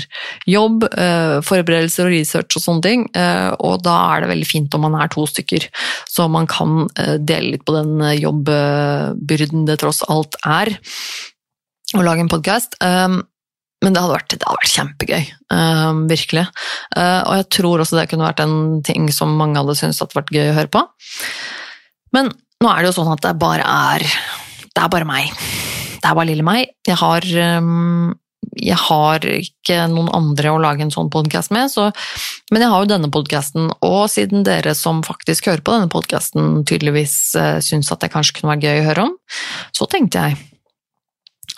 [0.48, 3.04] jobb, eh, forberedelser og research og sånne ting.
[3.12, 5.68] Eh, og da er det veldig fint om man er to stykker,
[6.08, 10.72] så man kan eh, dele litt på den jobbbyrden det tross alt er
[11.94, 12.78] å lage en podkast.
[12.80, 15.26] Men det hadde vært, det hadde vært kjempegøy,
[16.08, 16.44] virkelig.
[16.96, 20.32] og jeg tror også det kunne vært en ting som mange hadde syntes hadde vært
[20.32, 20.82] gøy å høre på.
[22.16, 22.32] Men
[22.64, 24.06] nå er det jo sånn at det bare er
[24.74, 25.30] Det er bare meg
[26.04, 26.68] det er bare lille meg.
[26.84, 28.12] Jeg har, ehm,
[28.60, 31.88] jeg har ikke noen andre å lage en sånn podkast med, så,
[32.52, 36.60] men jeg har jo denne podkasten, og siden dere som faktisk hører på denne podkasten
[36.68, 39.14] tydeligvis uh, syns at det kanskje kunne være gøy å høre om,
[39.72, 40.36] så tenkte jeg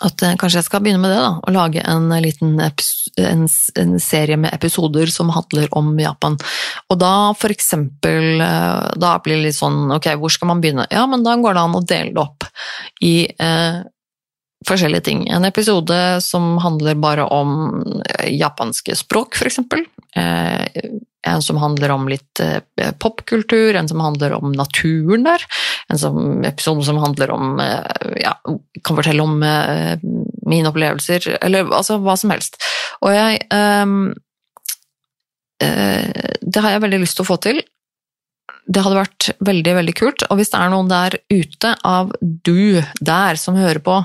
[0.07, 3.43] at uh, kanskje jeg skal begynne med det, da, å lage en liten en,
[3.83, 6.39] en, serie med episoder som handler om Japan.
[6.87, 10.87] Og da for eksempel, uh, da blir det litt sånn ok, hvor skal man begynne?
[10.87, 12.47] Ja, men da går det an å dele det opp
[13.03, 13.15] i
[14.67, 15.27] forskjellige ting.
[15.29, 17.51] En episode som handler bare om
[18.05, 19.85] eh, japanske språk, for eksempel.
[20.15, 20.65] Eh,
[21.27, 25.43] en som handler om litt eh, popkultur, en som handler om naturen der.
[25.91, 27.61] En som, episode som handler om
[28.19, 28.35] ja,
[28.83, 32.59] kan fortelle om mine opplevelser, eller altså hva som helst.
[33.01, 33.39] Og jeg
[35.57, 37.61] Det har jeg veldig lyst til å få til
[38.67, 40.25] det hadde vært veldig, veldig kult.
[40.27, 44.01] Og hvis det er noen der ute av du der som hører på,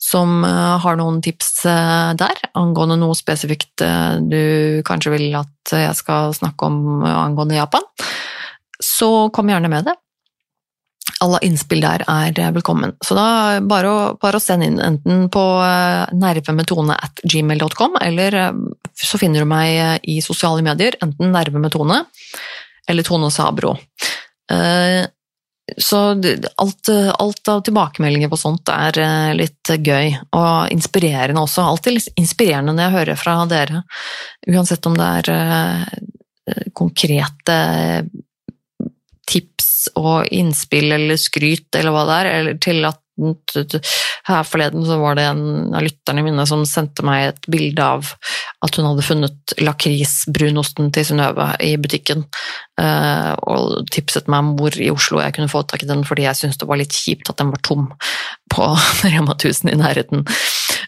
[0.00, 4.42] som eh, har noen tips eh, der angående noe spesifikt eh, du
[4.88, 7.84] kanskje vil at jeg skal snakke om angående Japan,
[8.80, 9.96] så kom gjerne med det.
[11.24, 12.94] Alle innspill der er velkommen.
[13.04, 15.42] Så da bare å, bare å sende inn enten på
[16.14, 16.94] nervemetone
[18.06, 18.36] eller
[18.94, 22.04] så finner du meg i sosiale medier, enten nervemetone
[22.88, 23.76] eller Tone Sabro.
[24.52, 25.06] Eh,
[25.76, 25.98] så
[26.56, 31.66] alt, alt, av tilbakemeldinger på sånt er eh, litt gøy, og inspirerende også.
[31.68, 33.82] Alltid inspirerende når jeg hører fra dere,
[34.48, 37.58] uansett om det er eh, konkrete
[39.28, 43.02] tips og innspill eller skryt eller hva det er, eller til at
[44.28, 48.12] her forleden så var det en av lytterne mine som sendte meg et bilde av
[48.64, 52.24] at hun hadde funnet lakrisbrunosten til Synnøve i butikken,
[52.80, 56.26] eh, og tipset meg om hvor i Oslo jeg kunne få tak i den, fordi
[56.26, 57.86] jeg syntes det var litt kjipt at den var tom
[58.52, 58.70] på
[59.12, 60.26] Rema 1000 i nærheten.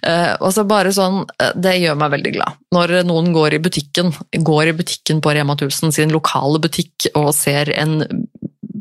[0.07, 2.61] Eh, og så bare sånn, eh, Det gjør meg veldig glad.
[2.73, 7.35] Når noen går i butikken, går i butikken på Rema 1000, sin lokale butikk, og
[7.37, 8.01] ser en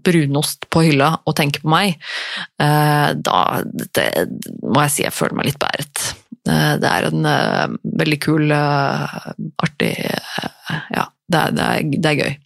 [0.09, 1.99] brunost på hylla og tenker på meg,
[2.61, 3.37] eh, da
[3.95, 4.07] det,
[4.63, 6.03] må jeg si jeg føler meg litt bæret.
[6.49, 9.93] Eh, det er en uh, veldig kul, artig
[10.95, 12.37] Ja, det er, det, er, det er, gøy.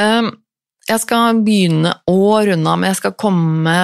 [0.00, 0.32] Um,
[0.88, 3.74] jeg skal begynne å runde av, men jeg skal komme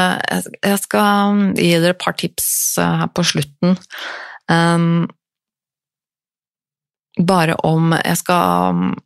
[0.64, 2.48] Jeg skal gi dere et par tips
[2.80, 3.78] her på slutten.
[4.50, 5.06] Um,
[7.18, 8.96] bare om Jeg skal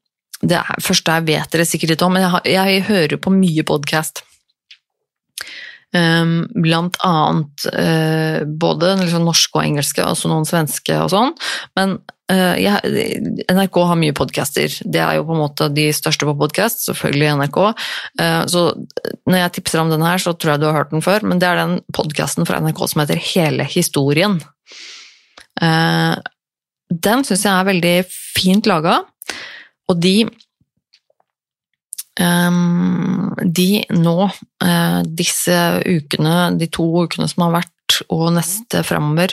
[0.43, 3.65] det første jeg vet dere sikkert litt om, men jeg, har, jeg hører på mye
[3.67, 4.25] podkast.
[5.93, 11.35] Um, ehm, blant annet uh, både liksom norske og engelske, altså noen svenske og sånn.
[11.77, 11.99] Men
[12.33, 14.73] uh, jeg, NRK har mye podcaster.
[14.83, 17.61] Det er jo på en måte de største på podkast, selvfølgelig NRK.
[18.19, 18.65] Uh, så
[19.29, 21.43] når jeg tipser om denne her, så tror jeg du har hørt den før, men
[21.43, 24.41] det er den podkasten fra NRK som heter Hele historien.
[26.93, 29.03] den syns jeg er veldig fint laga.
[29.93, 30.25] Og de
[32.21, 34.31] um, De nå,
[34.65, 37.71] uh, disse ukene, de to ukene som har vært,
[38.09, 39.31] og neste framover,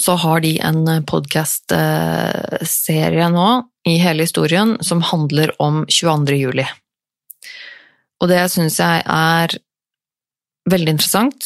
[0.00, 3.48] så har de en podkast-serie nå
[3.88, 6.36] i hele historien som handler om 22.
[6.36, 6.66] juli.
[8.20, 9.48] Og det syns jeg er
[10.70, 11.44] veldig interessant.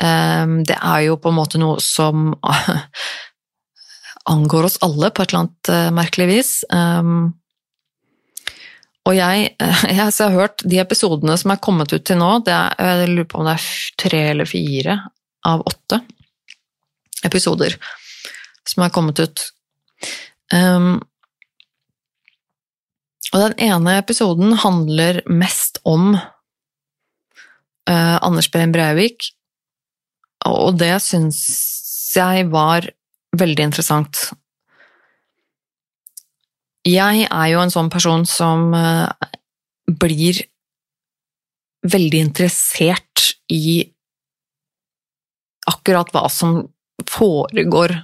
[0.00, 2.34] Um, det er jo på en måte noe som
[4.30, 6.52] angår oss alle på et eller annet uh, merkelig vis.
[6.70, 7.32] Um,
[9.08, 9.54] og jeg,
[9.90, 13.40] jeg, har hørt de episodene som er kommet ut til nå, er, jeg lurer på
[13.40, 13.68] om det er
[14.04, 14.98] tre eller fire
[15.48, 16.02] av åtte
[17.26, 17.76] episoder
[18.68, 19.46] som er kommet ut.
[20.52, 20.98] Um,
[23.30, 29.30] og den ene episoden handler mest om uh, Anders Behn Breivik,
[30.48, 31.38] og det syns
[32.16, 32.88] jeg var
[33.36, 34.30] veldig interessant.
[36.86, 39.10] Jeg er jo en sånn person som uh,
[39.86, 40.40] blir
[41.86, 43.82] veldig interessert i
[45.70, 46.62] akkurat hva som
[47.08, 47.94] foregår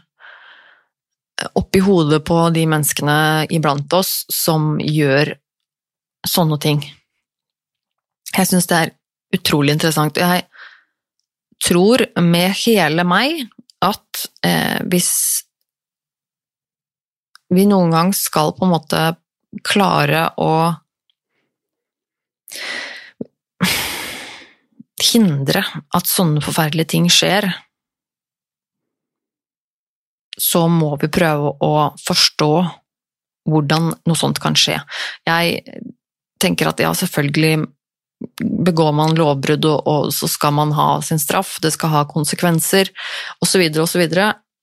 [1.56, 5.34] oppi hodet på de menneskene iblant oss som gjør
[6.26, 6.80] sånne ting.
[8.36, 8.94] Jeg syns det er
[9.36, 10.16] utrolig interessant.
[10.16, 10.46] Jeg
[11.62, 13.44] tror med hele meg
[13.86, 15.12] at eh, hvis
[17.54, 19.02] vi noen gang skal på en måte
[19.66, 20.52] klare å
[25.06, 25.62] hindre
[25.94, 27.46] at sånne forferdelige ting skjer,
[30.36, 31.72] så må vi prøve å
[32.02, 32.50] forstå
[33.46, 34.80] hvordan noe sånt kan skje.
[35.24, 35.62] Jeg
[36.42, 37.64] tenker at ja, selvfølgelig
[38.40, 42.90] begår man lovbrudd, og, og, så skal man ha sin straff, det skal ha konsekvenser,
[43.44, 44.06] osv., osv.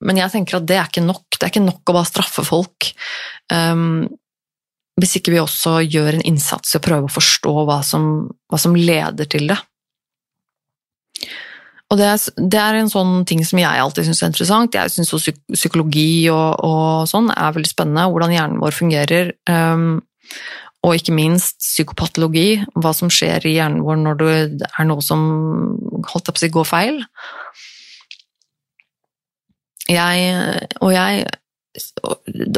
[0.04, 1.26] Men jeg tenker at det er ikke nok.
[1.38, 2.90] Det er ikke nok å bare straffe folk.
[3.54, 4.10] Um,
[5.00, 8.60] hvis ikke vi også gjør en innsats i å prøve å forstå hva som, hva
[8.62, 9.58] som leder til det.
[11.94, 14.78] Og det er, det er, en sånn ting som jeg alltid syns er interessant.
[14.78, 19.34] Jeg syns psykologi og, og, sånn er veldig spennende, hvordan hjernen vår fungerer.
[19.50, 20.02] Um,
[20.84, 24.34] og ikke minst psykopatologi, hva som skjer i hjernen vår når det
[24.68, 25.22] er noe som
[26.10, 27.00] holdt opp å si går feil.
[29.92, 31.26] Jeg, og jeg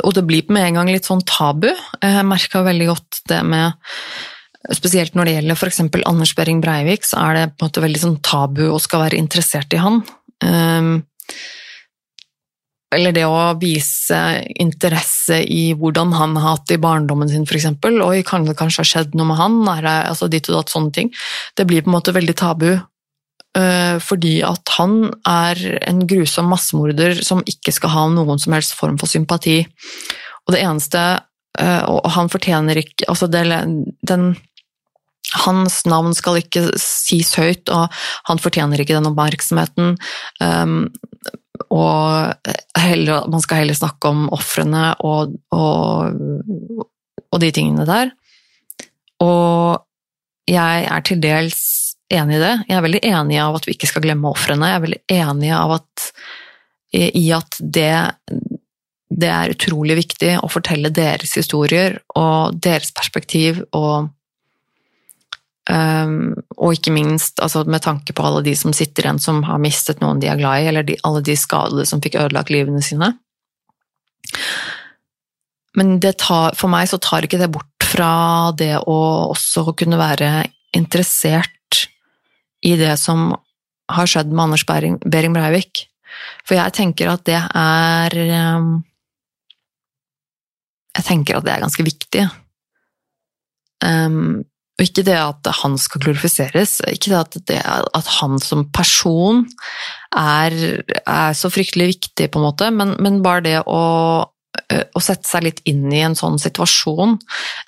[0.03, 1.69] Og det blir med en gang litt sånn tabu.
[2.03, 3.73] Jeg merka veldig godt det med
[4.73, 5.79] Spesielt når det gjelder f.eks.
[6.09, 9.19] Anders Behring Breivik, så er det på en måte veldig sånn tabu å skal være
[9.21, 9.99] interessert i han.
[10.41, 10.95] Um,
[12.93, 14.17] eller det å vise
[14.61, 17.67] interesse i hvordan han har hatt det i barndommen sin, f.eks.
[18.05, 19.57] Oi, kan det kanskje ha skjedd noe med han?
[19.65, 21.13] Det, altså ditt og datt, sånne ting.
[21.57, 22.69] Det blir på en måte veldig tabu.
[23.55, 28.75] Uh, fordi at han er en grusom massemorder som ikke skal ha noen som helst
[28.75, 29.61] form for sympati.
[30.45, 33.47] Og det eneste uh, Og han fortjener ikke Altså, det,
[34.05, 34.35] den
[35.33, 37.89] hans navn skal ikke sies høyt, og
[38.29, 39.95] han fortjener ikke den oppmerksomheten.
[40.39, 40.85] Um,
[41.73, 46.21] og heller, man skal heller snakke om ofrene og, og,
[47.31, 48.13] og, de tingene der.
[49.23, 49.81] Og
[50.49, 51.61] jeg er til dels
[52.13, 52.55] enig i det.
[52.69, 54.69] Jeg er veldig enig av at vi ikke skal glemme ofrene.
[54.69, 56.09] Jeg er veldig enig at,
[56.93, 57.93] i at det,
[59.09, 64.11] det er utrolig viktig å fortelle deres historier og deres perspektiv og
[65.65, 69.57] Um, og ikke minst altså med tanke på alle de som sitter igjen som har
[69.57, 72.83] mistet noen de er glad i, eller de, alle de skadede som fikk ødelagt livene
[72.85, 73.15] sine.
[75.75, 78.99] Men tar, for meg så tar ikke det bort fra det å
[79.33, 81.51] også kunne være interessert
[82.65, 83.31] i det som
[83.91, 85.85] har skjedd med Anders Behring Breivik.
[86.45, 88.15] For jeg tenker at det er
[88.55, 88.75] um,
[90.95, 92.23] Jeg tenker at det er ganske viktig.
[93.83, 98.65] Um, og ikke det at han skal glorifiseres, ikke det at, det, at han som
[98.75, 99.45] person
[100.11, 100.55] er,
[101.05, 103.79] er, så fryktelig viktig, på en måte, men, men bare det å,
[104.27, 107.15] å, sette seg litt inn i en sånn situasjon,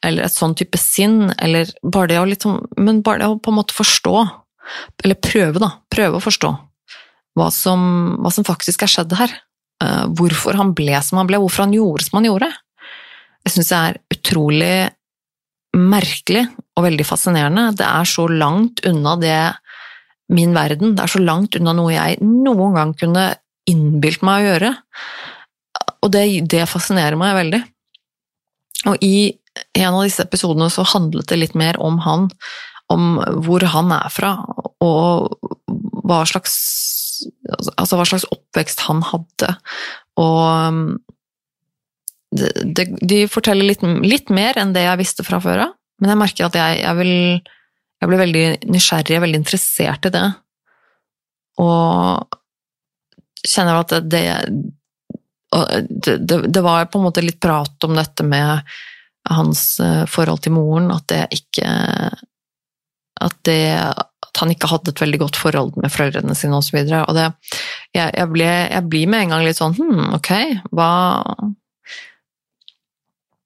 [0.04, 3.56] eller et sånn type sinn, eller bare det å liksom Men bare det å på
[3.56, 4.16] en måte forstå,
[5.06, 6.52] eller prøve, da, prøve å forstå
[7.38, 7.82] hva som,
[8.20, 9.34] hva som faktisk er skjedd her.
[10.18, 12.48] Hvorfor han ble som han ble, hvorfor han gjorde som han gjorde.
[13.46, 14.72] Jeg syns det er utrolig
[15.78, 16.46] merkelig
[16.78, 17.70] og veldig fascinerende.
[17.78, 19.40] Det er så langt unna det
[20.34, 23.30] min verden, det er så langt unna noe jeg noen gang kunne
[23.68, 24.72] innbilt meg å gjøre.
[26.04, 27.62] Og det, det fascinerer meg veldig.
[28.92, 29.38] Og i
[29.78, 32.28] en av disse episodene så handlet det litt mer om han,
[32.94, 34.34] om hvor han er fra,
[34.84, 35.34] og
[36.08, 36.56] hva slags,
[37.76, 39.54] altså hva slags oppvekst han hadde.
[40.22, 40.94] Og
[42.32, 46.20] de, de forteller litt, litt, mer enn det jeg visste fra før av, men jeg
[46.20, 47.14] merker at jeg, jeg, vil,
[48.02, 50.26] jeg blir veldig nysgjerrig, er veldig interessert i det.
[51.64, 52.38] Og
[53.48, 54.26] kjenner at det,
[55.56, 58.76] det, det, det var på en måte litt prat om dette med
[59.28, 61.68] hans eh, forhold til moren, at det ikke
[63.18, 66.78] at, det, at han ikke hadde et veldig godt forhold med foreldrene sine osv.
[66.84, 67.28] Og, så og det,
[67.96, 70.32] jeg, jeg, ble, jeg, blir med en gang litt sånn hm, ok,
[70.78, 70.92] hva,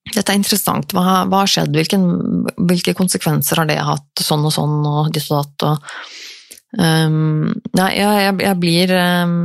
[0.10, 0.96] dette er interessant.
[0.96, 1.76] Hva, har skjedd?
[1.78, 2.06] Hvilken,
[2.58, 4.10] hvilke konsekvenser har det hatt?
[4.20, 9.36] Sånn og sånn og ditt og datt og um, Nei, jeg, jeg, blir, um,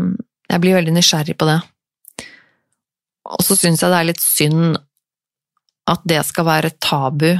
[0.48, 1.60] jeg blir veldig nysgjerrig på det.
[3.36, 4.78] Og så syns jeg det er litt synd
[5.86, 7.30] at det skal være tabu.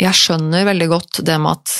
[0.00, 1.76] Jeg skjønner veldig godt det med at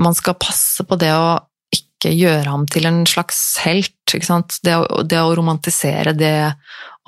[0.00, 1.38] man skal passe på det å
[1.74, 3.96] ikke gjøre ham til en slags helt.
[4.10, 4.60] Ikke sant?
[4.64, 4.76] Det,
[5.10, 6.52] det å romantisere det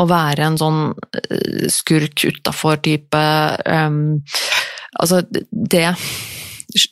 [0.01, 0.81] å være en sånn
[1.21, 3.23] eh, skurk utafor-type
[3.67, 4.23] um,
[4.93, 5.87] Altså, det,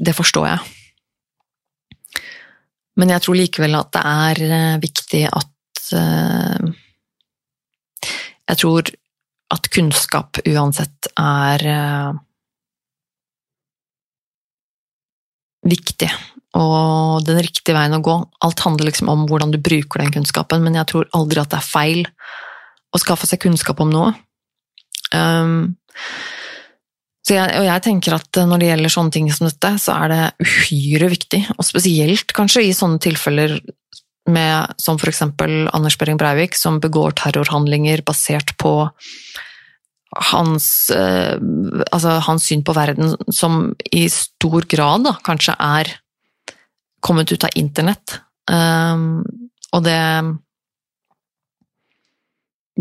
[0.01, 2.21] det forstår jeg.
[2.97, 6.71] Men jeg tror likevel at det er eh, viktig at uh,
[8.49, 8.91] Jeg tror
[9.53, 12.19] at kunnskap uansett er uh,
[15.69, 16.09] viktig
[16.59, 18.15] og den riktige veien å gå.
[18.43, 21.61] Alt handler liksom om hvordan du bruker den kunnskapen, men jeg tror aldri at det
[21.61, 22.01] er feil
[22.91, 24.13] å skaffe seg kunnskap om noe.
[25.15, 25.77] Um,
[27.31, 30.23] jeg, og jeg tenker at når det gjelder sånne ting som dette, så er det
[30.47, 33.59] uhyre viktig, og spesielt kanskje i sånne tilfeller
[34.31, 38.75] med, som for eksempel Anders Behring Breivik, som begår terrorhandlinger basert på
[40.31, 41.37] hans, eh,
[41.91, 45.93] altså hans syn på verden, som i stor grad da, kanskje er
[47.05, 48.19] kommet ut av internett.
[48.51, 49.23] Um,
[49.71, 50.01] og det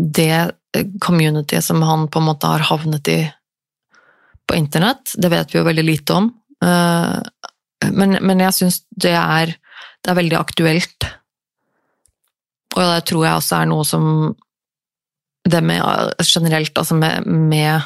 [0.00, 3.20] Det communityet som han på en måte har havnet i
[4.46, 6.28] på internett, det vet vi jo veldig lite om.
[6.64, 7.18] Uh,
[7.92, 11.06] men, men, jeg syns det det er veldig aktuelt.
[12.76, 14.04] Og det tror jeg også er noe som
[15.50, 15.82] Det med
[16.22, 17.80] generelt, altså med, med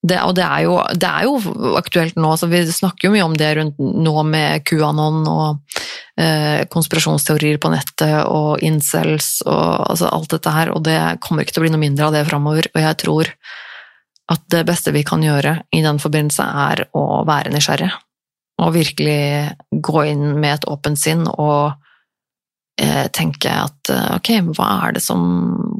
[0.00, 2.32] det, og det er, jo, det er, jo, aktuelt nå.
[2.40, 5.80] så vi snakker jo mye om det rundt nå med QAnon og
[6.16, 11.58] eh, konspirasjonsteorier på nettet og incels og altså alt dette her, og det kommer ikke
[11.58, 12.70] til å bli noe mindre av det framover.
[12.72, 13.34] Og jeg tror
[14.30, 17.90] at det beste vi kan gjøre i den forbindelse, er å være nysgjerrig.
[18.60, 21.72] Og virkelig gå inn med et åpent sinn og
[22.80, 25.26] eh, tenke at eh, ok, hva er det som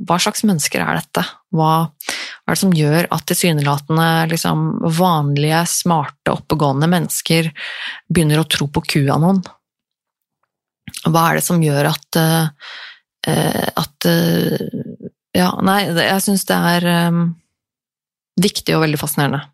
[0.08, 1.22] Hva slags mennesker er dette?
[1.54, 1.86] Hva,
[2.50, 4.62] hva er det som gjør at tilsynelatende liksom,
[4.98, 7.52] vanlige, smarte, oppegående mennesker
[8.10, 9.38] begynner å tro på QAnon?
[11.06, 12.74] Hva er det som gjør at, uh,
[13.78, 14.58] at uh,
[15.30, 16.88] Ja, nei, jeg syns det er
[18.42, 19.44] viktig og veldig fascinerende.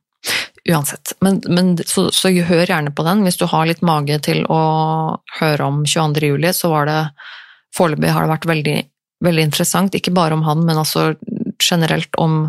[0.72, 1.12] Uansett.
[1.20, 3.26] Men, men så, så, hør gjerne på den.
[3.26, 4.62] Hvis du har litt mage til å
[5.36, 6.32] høre om 22.
[6.32, 7.01] juli, så var det
[7.76, 8.76] Foreløpig har det vært veldig,
[9.26, 9.94] veldig interessant.
[9.99, 11.11] Ikke bare om han, men altså
[11.61, 12.47] generelt om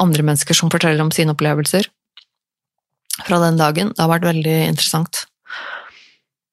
[0.00, 1.88] andre mennesker som forteller om sine opplevelser
[3.24, 3.92] fra den dagen.
[3.94, 5.24] Det har vært veldig interessant.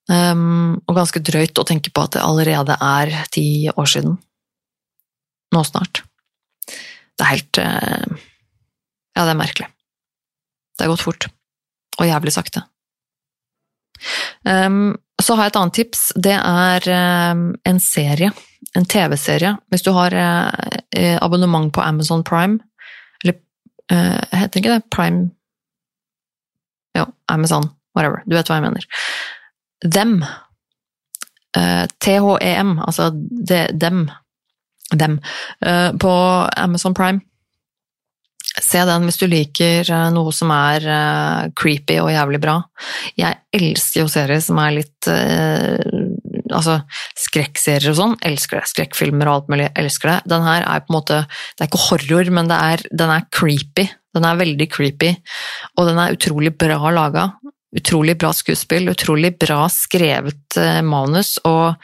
[0.04, 4.18] Um, og ganske drøyt å tenke på at det allerede er ti år siden.
[5.54, 6.02] Nå snart.
[7.14, 8.20] Det er helt uh,
[9.14, 9.68] Ja, det er merkelig.
[10.74, 11.28] Det har gått fort.
[12.00, 12.64] Og jævlig sakte.
[14.42, 16.02] Um, så har jeg et annet tips.
[16.18, 16.88] Det er
[17.32, 18.32] um, en serie.
[18.74, 19.54] En TV-serie.
[19.70, 22.58] Hvis du har uh, abonnement på Amazon Prime,
[23.92, 25.30] uh, Heter ikke det Prime
[26.94, 28.22] Jo, Amazon, whatever.
[28.26, 28.84] Du vet hva jeg mener.
[29.82, 30.20] Them.
[31.56, 34.04] Uh, THEM, altså de, dem.
[34.94, 35.18] Dem.
[35.58, 36.12] Uh, på
[36.56, 37.24] Amazon Prime.
[38.62, 40.84] Se den hvis du liker noe som er
[41.58, 42.60] creepy og jævlig bra.
[43.18, 45.08] Jeg elsker jo serier som er litt
[46.52, 46.80] altså
[47.18, 48.70] skrekkserier og sånn, elsker det.
[48.72, 50.18] Skrekkfilmer og alt mulig, elsker det.
[50.34, 53.88] Den her er på en måte Det er ikke horror, men er, den er creepy.
[54.14, 55.10] Den er veldig creepy,
[55.74, 57.28] og den er utrolig bra laga.
[57.74, 61.74] Utrolig bra skuespill, utrolig bra skrevet uh, manus, og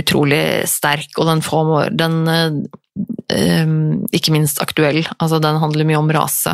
[0.00, 2.58] utrolig sterk, og den får den uh,
[3.32, 5.00] um, Ikke minst aktuell.
[5.16, 6.52] Altså, den handler mye om rase.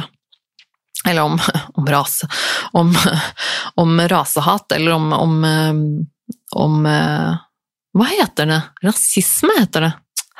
[1.05, 1.41] Eller om,
[1.81, 2.31] om rase
[2.73, 2.95] om,
[3.83, 5.35] om, rasehat, eller om, om,
[6.55, 6.87] om
[7.95, 8.61] hva heter det?
[8.83, 9.93] Rasisme heter det.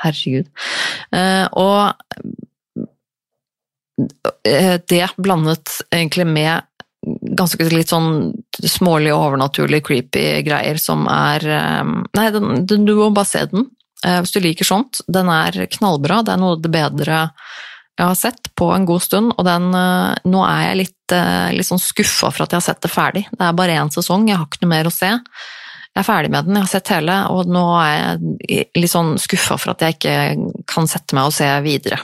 [0.03, 0.49] Herregud.
[1.15, 1.93] Eh, og
[4.49, 6.67] eh, det blandet egentlig med
[7.37, 8.33] ganske litt sånn
[8.65, 13.47] smålig og overnaturlig creepy greier som er eh, Nei, den, den, du må bare se
[13.53, 13.71] den
[14.05, 14.99] hvis du liker sånt.
[15.09, 16.19] Den er knallbra.
[16.21, 17.23] Det er noe av det bedre
[17.97, 21.15] jeg har sett på en god stund, og den Nå er jeg litt,
[21.57, 23.23] litt sånn skuffa for at jeg har sett det ferdig.
[23.33, 25.09] Det er bare én sesong, jeg har ikke noe mer å se
[25.95, 29.15] jeg er ferdig med den, jeg har sett hele, og nå er jeg litt sånn
[29.23, 30.17] skuffa for at jeg ikke
[30.71, 32.01] kan sette meg og se videre.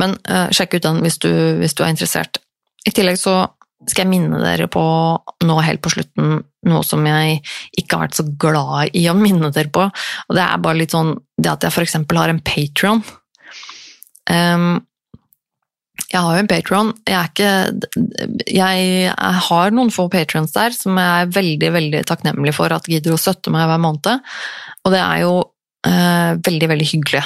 [0.00, 1.30] Men uh, sjekk ut den hvis du,
[1.60, 2.40] hvis du, er interessert.
[2.88, 3.42] I tillegg så
[3.84, 4.82] skal jeg minne dere på
[5.46, 7.38] nå helt på slutten noe som jeg
[7.78, 9.84] ikke har vært så glad i å minne dere på.
[9.86, 13.04] Og det er bare litt sånn det at jeg eksempel har en Patrion.
[14.28, 14.80] Um,
[16.06, 16.92] jeg har jo en Patron.
[17.08, 17.32] Jeg,
[18.46, 19.12] jeg,
[19.48, 23.20] har noen få patrons der som jeg er veldig veldig takknemlig for at gidder å
[23.20, 24.22] støtte meg hver måned.
[24.86, 25.34] Og det er jo
[25.88, 27.24] eh, veldig, veldig hyggelig.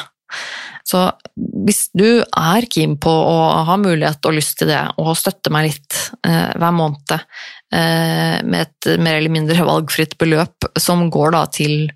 [0.89, 1.05] Så
[1.37, 3.37] hvis du er keen på å
[3.69, 7.19] ha mulighet og lyst til det, og støtte meg litt eh, hver måned,
[7.73, 11.87] med et mer eller mindre valgfritt beløp, som går da til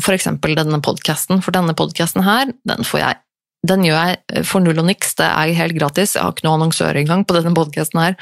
[0.00, 0.26] f.eks.
[0.42, 1.38] denne podkasten.
[1.44, 3.21] For denne podkasten her, den får jeg
[3.62, 6.16] den gjør jeg for null og niks, det er helt gratis.
[6.16, 8.16] Jeg har ikke noen annonsør engang på denne podkasten her.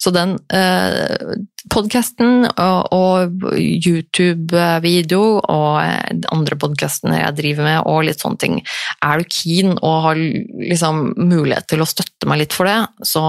[0.00, 1.34] Så den eh,
[1.68, 8.56] podkasten og, og YouTube-video og andre podkastene jeg driver med og litt sånne ting,
[9.04, 13.22] er du keen og har liksom mulighet til å støtte meg litt for det, så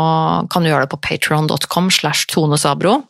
[0.52, 3.02] kan du gjøre det på patreon.com slash Tone Sabro.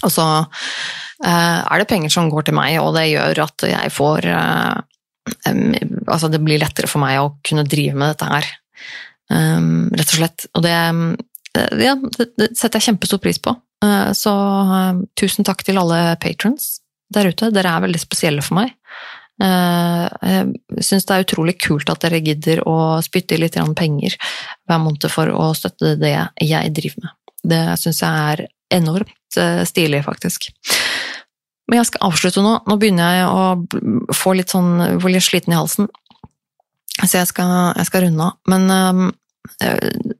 [0.00, 3.92] Og så eh, er det penger som går til meg, og det gjør at jeg
[3.92, 4.82] får eh,
[6.06, 8.48] altså det blir lettere for meg å kunne drive med dette her,
[9.32, 10.46] um, rett og slett.
[10.52, 10.74] Og det,
[11.84, 13.54] ja, det, det setter jeg kjempestor pris på.
[13.84, 16.78] Uh, så uh, tusen takk til alle patrons
[17.14, 17.52] der ute.
[17.54, 18.74] Dere er veldig spesielle for meg.
[19.42, 24.14] Uh, jeg syns det er utrolig kult at dere gidder å spytte i litt penger
[24.68, 27.16] hver måned for å støtte det jeg driver med.
[27.44, 29.10] Det syns jeg er enormt
[29.66, 30.52] stilig, faktisk.
[31.68, 32.58] Men jeg skal avslutte nå.
[32.68, 35.88] Nå begynner jeg å få litt sånn få litt sliten i halsen.
[37.00, 38.36] Så jeg skal, jeg skal runde av.
[38.50, 38.68] Men
[39.64, 40.12] øh,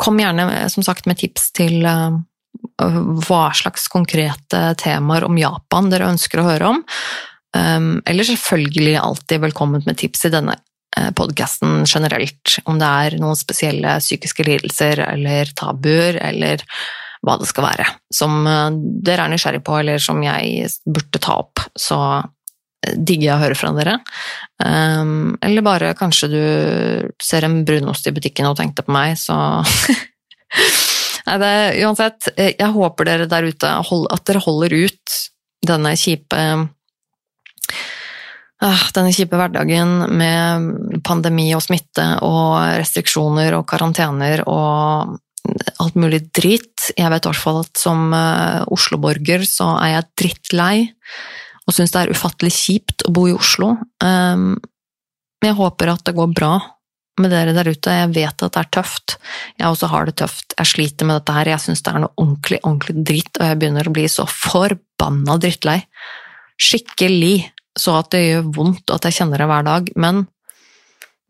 [0.00, 2.20] kom gjerne, som sagt, med tips til øh,
[3.26, 6.82] hva slags konkrete temaer om Japan dere ønsker å høre om.
[7.50, 10.54] Um, eller selvfølgelig alltid velkomment med tips i denne
[11.18, 12.56] podkasten generelt.
[12.66, 16.64] Om det er noen spesielle psykiske lidelser eller tabuer eller
[17.26, 21.36] hva det skal være, som eh, dere er nysgjerrig på, eller som jeg burde ta
[21.42, 21.62] opp.
[21.76, 23.98] Så eh, digger jeg å høre fra dere.
[24.60, 26.42] Um, eller bare kanskje du
[27.22, 29.36] ser en brunost i butikken og tenkte på meg, så
[31.20, 31.54] Nei, det,
[31.84, 35.18] uansett, eh, jeg håper dere der ute at dere holder ut
[35.68, 36.38] denne kjipe
[38.64, 45.18] ah, denne kjipe hverdagen med pandemi og smitte og restriksjoner og karantener og
[45.80, 46.90] alt mulig dritt.
[46.96, 50.74] Jeg vet i hvert fall at som uh, Oslo-borger så er jeg drittlei
[51.70, 53.76] og syns det er ufattelig kjipt å bo i Oslo.
[54.02, 54.56] Um,
[55.44, 56.56] jeg håper at det går bra
[57.20, 57.94] med dere der ute.
[57.94, 59.16] Jeg vet at det er tøft.
[59.60, 60.56] Jeg også har det tøft.
[60.56, 61.52] Jeg sliter med dette her.
[61.52, 65.38] Jeg syns det er noe ordentlig, ordentlig dritt, og jeg begynner å bli så forbanna
[65.40, 65.78] drittlei.
[66.60, 67.36] Skikkelig.
[67.78, 69.92] Så at det gjør vondt, og at jeg kjenner det hver dag.
[69.94, 70.24] Men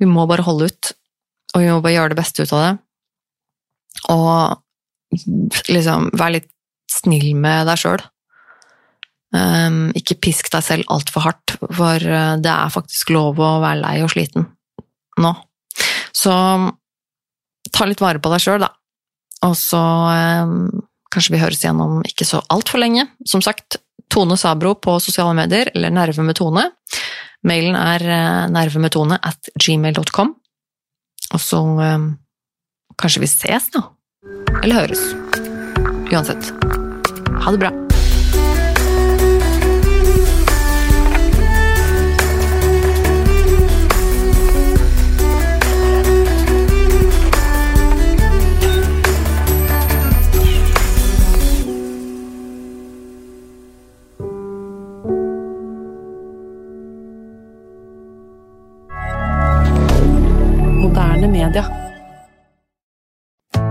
[0.00, 0.92] vi må bare holde ut,
[1.52, 2.72] og vi må bare gjøre det beste ut av det.
[4.12, 4.58] Og
[5.70, 6.50] liksom være litt
[6.90, 8.02] snill med deg sjøl.
[9.30, 13.78] Um, ikke pisk deg selv altfor hardt, for uh, det er faktisk lov å være
[13.78, 14.48] lei og sliten
[15.22, 15.30] nå.
[16.10, 16.32] Så
[17.70, 18.72] ta litt vare på deg sjøl, da.
[19.46, 20.82] Og så um,
[21.12, 23.06] kanskje vi høres igjen om ikke så altfor lenge.
[23.28, 23.78] Som sagt,
[24.10, 26.66] Tone Sabro på sosiale medier, eller Nerve med Tone.
[27.46, 28.02] Mailen er
[28.52, 30.34] nervemedtone nervemetone at gmail.com.
[31.30, 32.10] Og så um,
[33.00, 33.80] Kanskje vi ses, da?
[34.62, 35.00] Eller høres.
[36.12, 36.52] Uansett.
[37.40, 37.72] Ha det bra.
[60.80, 61.79] moderne media.